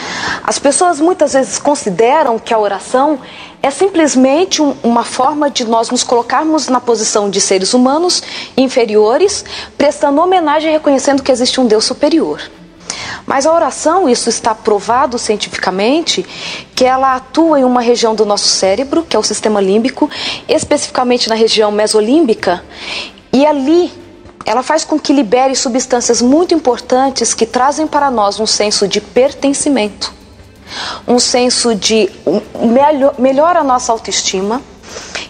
As 0.42 0.58
pessoas 0.58 0.98
muitas 0.98 1.34
vezes 1.34 1.58
consideram 1.58 2.38
que 2.38 2.54
a 2.54 2.58
oração 2.58 3.18
é 3.62 3.70
simplesmente 3.70 4.62
um, 4.62 4.74
uma 4.82 5.04
forma 5.04 5.50
de 5.50 5.64
nós 5.64 5.90
nos 5.90 6.04
colocarmos 6.04 6.68
na 6.68 6.80
posição 6.80 7.28
de 7.28 7.40
seres 7.40 7.74
humanos 7.74 8.22
inferiores, 8.56 9.44
prestando 9.76 10.20
homenagem 10.20 10.70
e 10.70 10.72
reconhecendo 10.72 11.22
que 11.22 11.32
existe 11.32 11.60
um 11.60 11.66
Deus 11.66 11.84
superior. 11.84 12.40
Mas 13.26 13.44
a 13.46 13.52
oração, 13.52 14.08
isso 14.08 14.28
está 14.28 14.54
provado 14.54 15.18
cientificamente, 15.18 16.24
que 16.74 16.84
ela 16.84 17.16
atua 17.16 17.60
em 17.60 17.64
uma 17.64 17.80
região 17.80 18.14
do 18.14 18.24
nosso 18.24 18.48
cérebro, 18.48 19.02
que 19.02 19.14
é 19.14 19.18
o 19.18 19.22
sistema 19.22 19.60
límbico, 19.60 20.10
especificamente 20.48 21.28
na 21.28 21.34
região 21.34 21.70
mesolímbica, 21.70 22.64
e 23.32 23.44
ali 23.44 23.92
ela 24.46 24.62
faz 24.62 24.82
com 24.82 24.98
que 24.98 25.12
libere 25.12 25.54
substâncias 25.54 26.22
muito 26.22 26.54
importantes 26.54 27.34
que 27.34 27.44
trazem 27.44 27.86
para 27.86 28.10
nós 28.10 28.40
um 28.40 28.46
senso 28.46 28.88
de 28.88 28.98
pertencimento, 28.98 30.10
um 31.06 31.18
senso 31.18 31.74
de 31.74 32.10
melhor, 32.60 33.14
melhora 33.18 33.60
a 33.60 33.64
nossa 33.64 33.92
autoestima 33.92 34.60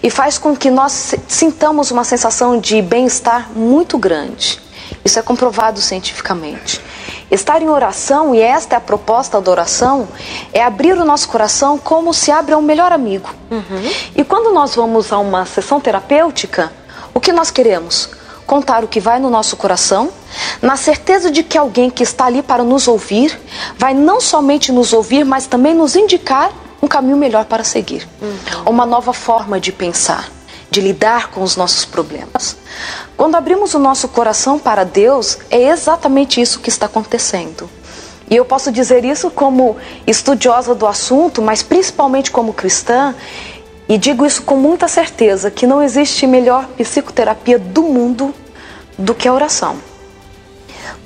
e 0.03 0.11
faz 0.11 0.39
com 0.39 0.57
que 0.57 0.70
nós 0.70 1.14
sintamos 1.26 1.91
uma 1.91 2.05
sensação 2.05 2.59
de 2.59 2.80
bem-estar 2.80 3.51
muito 3.55 3.99
grande. 3.99 4.61
Isso 5.05 5.18
é 5.18 5.22
comprovado 5.22 5.80
cientificamente. 5.80 6.80
Estar 7.30 7.61
em 7.62 7.68
oração, 7.68 8.34
e 8.34 8.41
esta 8.41 8.74
é 8.74 8.78
a 8.78 8.80
proposta 8.80 9.41
da 9.41 9.51
oração, 9.51 10.09
é 10.53 10.62
abrir 10.62 10.97
o 10.97 11.05
nosso 11.05 11.28
coração 11.28 11.78
como 11.78 12.14
se 12.14 12.30
abre 12.30 12.55
a 12.55 12.59
um 12.59 12.62
melhor 12.62 12.91
amigo. 12.91 13.28
Uhum. 13.51 13.93
E 14.16 14.24
quando 14.24 14.53
nós 14.53 14.74
vamos 14.74 15.12
a 15.12 15.18
uma 15.18 15.45
sessão 15.45 15.80
terapêutica, 15.80 16.72
o 17.12 17.20
que 17.20 17.32
nós 17.32 17.51
queremos? 17.51 18.09
Contar 18.47 18.82
o 18.82 18.89
que 18.89 18.99
vai 18.99 19.18
no 19.18 19.28
nosso 19.28 19.57
coração, 19.57 20.11
na 20.61 20.77
certeza 20.77 21.31
de 21.31 21.43
que 21.43 21.57
alguém 21.57 21.91
que 21.91 22.03
está 22.03 22.27
ali 22.27 22.43
para 22.43 22.63
nos 22.63 22.89
ouvir 22.89 23.39
vai 23.77 23.95
não 23.95 24.21
somente 24.21 24.73
nos 24.73 24.93
ouvir, 24.93 25.25
mas 25.25 25.47
também 25.47 25.75
nos 25.75 25.97
indicar 25.97 26.53
um 26.83 26.89
caminho 26.89 27.17
melhor 27.17 27.45
para 27.45 27.65
seguir, 27.65 28.09
uhum. 28.21 28.63
uma 28.67 28.87
nova 28.87 29.13
forma 29.13 29.61
de 29.61 29.73
pensar 29.73 30.31
de 30.71 30.81
lidar 30.81 31.31
com 31.31 31.43
os 31.43 31.57
nossos 31.57 31.85
problemas. 31.85 32.57
Quando 33.17 33.37
abrimos 33.37 33.75
o 33.75 33.79
nosso 33.79 34.09
coração 34.09 34.59
para 34.59 34.85
Deus, 34.85 35.39
é 35.51 35.69
exatamente 35.69 36.41
isso 36.41 36.61
que 36.61 36.69
está 36.69 36.87
acontecendo. 36.87 37.69
E 38.31 38.37
eu 38.37 38.45
posso 38.45 38.71
dizer 38.71 39.05
isso 39.05 39.31
como 39.31 39.77
estudiosa 40.07 40.75
do 40.75 40.87
assunto, 40.87 41.41
mas 41.41 41.63
principalmente 41.63 42.31
como 42.31 42.53
cristã, 42.53 43.15
e 43.89 43.97
digo 43.97 44.27
isso 44.27 44.43
com 44.43 44.57
muita 44.57 44.87
certeza: 44.87 45.51
que 45.51 45.67
não 45.67 45.83
existe 45.83 46.27
melhor 46.27 46.67
psicoterapia 46.77 47.59
do 47.59 47.83
mundo 47.83 48.35
do 48.99 49.15
que 49.15 49.27
a 49.27 49.33
oração. 49.33 49.77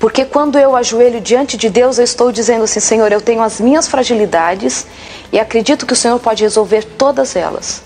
Porque 0.03 0.25
quando 0.25 0.59
eu 0.59 0.75
ajoelho 0.75 1.21
diante 1.21 1.55
de 1.55 1.69
Deus, 1.69 1.97
eu 1.97 2.03
estou 2.03 2.29
dizendo 2.29 2.65
assim: 2.65 2.81
Senhor, 2.81 3.09
eu 3.09 3.21
tenho 3.21 3.41
as 3.41 3.61
minhas 3.61 3.87
fragilidades 3.87 4.85
e 5.31 5.39
acredito 5.39 5.85
que 5.85 5.93
o 5.93 5.95
Senhor 5.95 6.19
pode 6.19 6.43
resolver 6.43 6.83
todas 6.83 7.37
elas. 7.37 7.81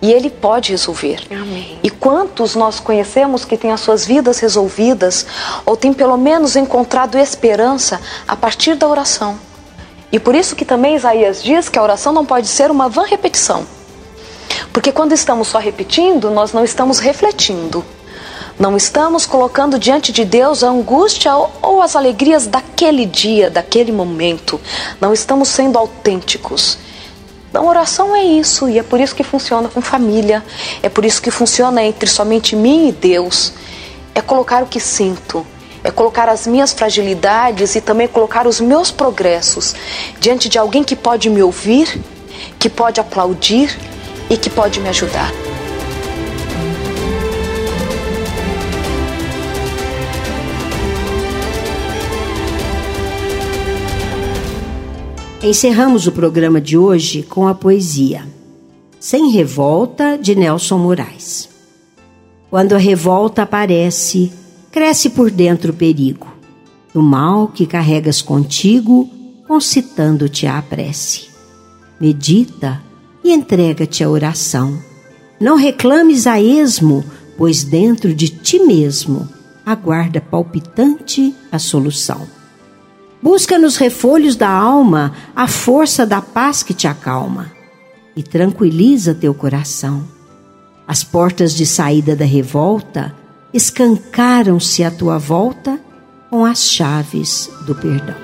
E 0.00 0.12
Ele 0.12 0.30
pode 0.30 0.70
resolver. 0.70 1.26
Amém. 1.28 1.76
E 1.82 1.90
quantos 1.90 2.54
nós 2.54 2.78
conhecemos 2.78 3.44
que 3.44 3.56
têm 3.56 3.72
as 3.72 3.80
suas 3.80 4.06
vidas 4.06 4.38
resolvidas 4.38 5.26
ou 5.64 5.76
têm 5.76 5.92
pelo 5.92 6.16
menos 6.16 6.54
encontrado 6.54 7.18
esperança 7.18 8.00
a 8.28 8.36
partir 8.36 8.76
da 8.76 8.86
oração? 8.86 9.36
E 10.12 10.20
por 10.20 10.36
isso 10.36 10.54
que 10.54 10.64
também 10.64 10.94
Isaías 10.94 11.42
diz 11.42 11.68
que 11.68 11.80
a 11.80 11.82
oração 11.82 12.12
não 12.12 12.24
pode 12.24 12.46
ser 12.46 12.70
uma 12.70 12.88
vã 12.88 13.02
repetição. 13.02 13.66
Porque 14.72 14.92
quando 14.92 15.14
estamos 15.14 15.48
só 15.48 15.58
repetindo, 15.58 16.30
nós 16.30 16.52
não 16.52 16.62
estamos 16.62 17.00
refletindo. 17.00 17.84
Não 18.58 18.74
estamos 18.74 19.26
colocando 19.26 19.78
diante 19.78 20.10
de 20.10 20.24
Deus 20.24 20.64
a 20.64 20.68
angústia 20.68 21.30
ou 21.60 21.82
as 21.82 21.94
alegrias 21.94 22.46
daquele 22.46 23.04
dia, 23.04 23.50
daquele 23.50 23.92
momento. 23.92 24.58
Não 24.98 25.12
estamos 25.12 25.48
sendo 25.48 25.78
autênticos. 25.78 26.78
Então, 27.50 27.66
oração 27.66 28.16
é 28.16 28.24
isso, 28.24 28.66
e 28.66 28.78
é 28.78 28.82
por 28.82 28.98
isso 28.98 29.14
que 29.14 29.22
funciona 29.22 29.68
com 29.68 29.82
família, 29.82 30.42
é 30.82 30.88
por 30.88 31.04
isso 31.04 31.20
que 31.20 31.30
funciona 31.30 31.82
entre 31.82 32.08
somente 32.08 32.56
mim 32.56 32.88
e 32.88 32.92
Deus. 32.92 33.52
É 34.14 34.22
colocar 34.22 34.62
o 34.62 34.66
que 34.66 34.80
sinto, 34.80 35.46
é 35.84 35.90
colocar 35.90 36.26
as 36.26 36.46
minhas 36.46 36.72
fragilidades 36.72 37.74
e 37.74 37.80
também 37.82 38.08
colocar 38.08 38.46
os 38.46 38.58
meus 38.58 38.90
progressos 38.90 39.74
diante 40.18 40.48
de 40.48 40.58
alguém 40.58 40.82
que 40.82 40.96
pode 40.96 41.28
me 41.28 41.42
ouvir, 41.42 42.00
que 42.58 42.70
pode 42.70 43.00
aplaudir 43.00 43.78
e 44.30 44.36
que 44.36 44.48
pode 44.48 44.80
me 44.80 44.88
ajudar. 44.88 45.30
Encerramos 55.46 56.08
o 56.08 56.12
programa 56.12 56.60
de 56.60 56.76
hoje 56.76 57.22
com 57.22 57.46
a 57.46 57.54
poesia 57.54 58.26
Sem 58.98 59.30
Revolta 59.30 60.18
de 60.18 60.34
Nelson 60.34 60.76
Moraes. 60.76 61.48
Quando 62.50 62.72
a 62.72 62.78
revolta 62.78 63.42
aparece, 63.42 64.32
cresce 64.72 65.08
por 65.08 65.30
dentro 65.30 65.70
o 65.70 65.76
perigo 65.76 66.26
do 66.92 67.00
mal 67.00 67.46
que 67.46 67.64
carregas 67.64 68.20
contigo, 68.20 69.08
concitando-te 69.46 70.48
à 70.48 70.60
prece. 70.60 71.28
Medita 72.00 72.82
e 73.22 73.32
entrega-te 73.32 74.02
à 74.02 74.10
oração. 74.10 74.76
Não 75.38 75.54
reclames 75.54 76.26
a 76.26 76.40
esmo, 76.40 77.04
pois 77.38 77.62
dentro 77.62 78.12
de 78.12 78.30
ti 78.30 78.58
mesmo 78.58 79.28
aguarda 79.64 80.20
palpitante 80.20 81.32
a 81.52 81.60
solução. 81.60 82.35
Busca 83.22 83.58
nos 83.58 83.76
refolhos 83.76 84.36
da 84.36 84.48
alma 84.48 85.12
a 85.34 85.48
força 85.48 86.06
da 86.06 86.20
paz 86.20 86.62
que 86.62 86.74
te 86.74 86.86
acalma 86.86 87.50
e 88.14 88.22
tranquiliza 88.22 89.14
teu 89.14 89.34
coração. 89.34 90.04
As 90.86 91.02
portas 91.02 91.54
de 91.54 91.66
saída 91.66 92.14
da 92.14 92.24
revolta 92.24 93.14
escancaram-se 93.52 94.84
à 94.84 94.90
tua 94.90 95.18
volta 95.18 95.78
com 96.30 96.44
as 96.44 96.64
chaves 96.64 97.50
do 97.66 97.74
perdão. 97.74 98.14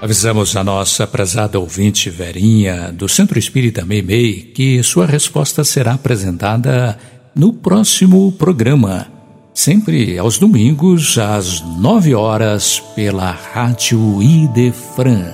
Avisamos 0.00 0.56
a 0.56 0.62
nossa 0.62 1.06
prezada 1.08 1.58
ouvinte 1.58 2.08
Verinha 2.08 2.92
do 2.92 3.08
Centro 3.08 3.36
Espírita 3.36 3.84
Meimei 3.84 4.52
que 4.54 4.80
sua 4.82 5.04
resposta 5.04 5.64
será 5.64 5.94
apresentada 5.94 6.96
no 7.34 7.52
próximo 7.52 8.30
programa 8.32 9.17
sempre 9.58 10.16
aos 10.16 10.38
domingos, 10.38 11.18
às 11.18 11.60
nove 11.60 12.14
horas, 12.14 12.78
pela 12.94 13.32
Rádio 13.32 14.22
Idefran. 14.22 15.32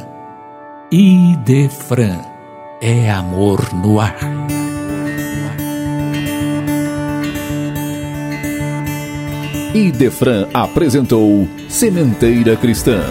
Idefran 0.90 2.22
é 2.80 3.10
amor 3.10 3.60
no 3.74 4.00
ar. 4.00 4.16
Idefran 9.74 10.48
apresentou 10.54 11.46
Sementeira 11.68 12.56
Cristã. 12.56 13.02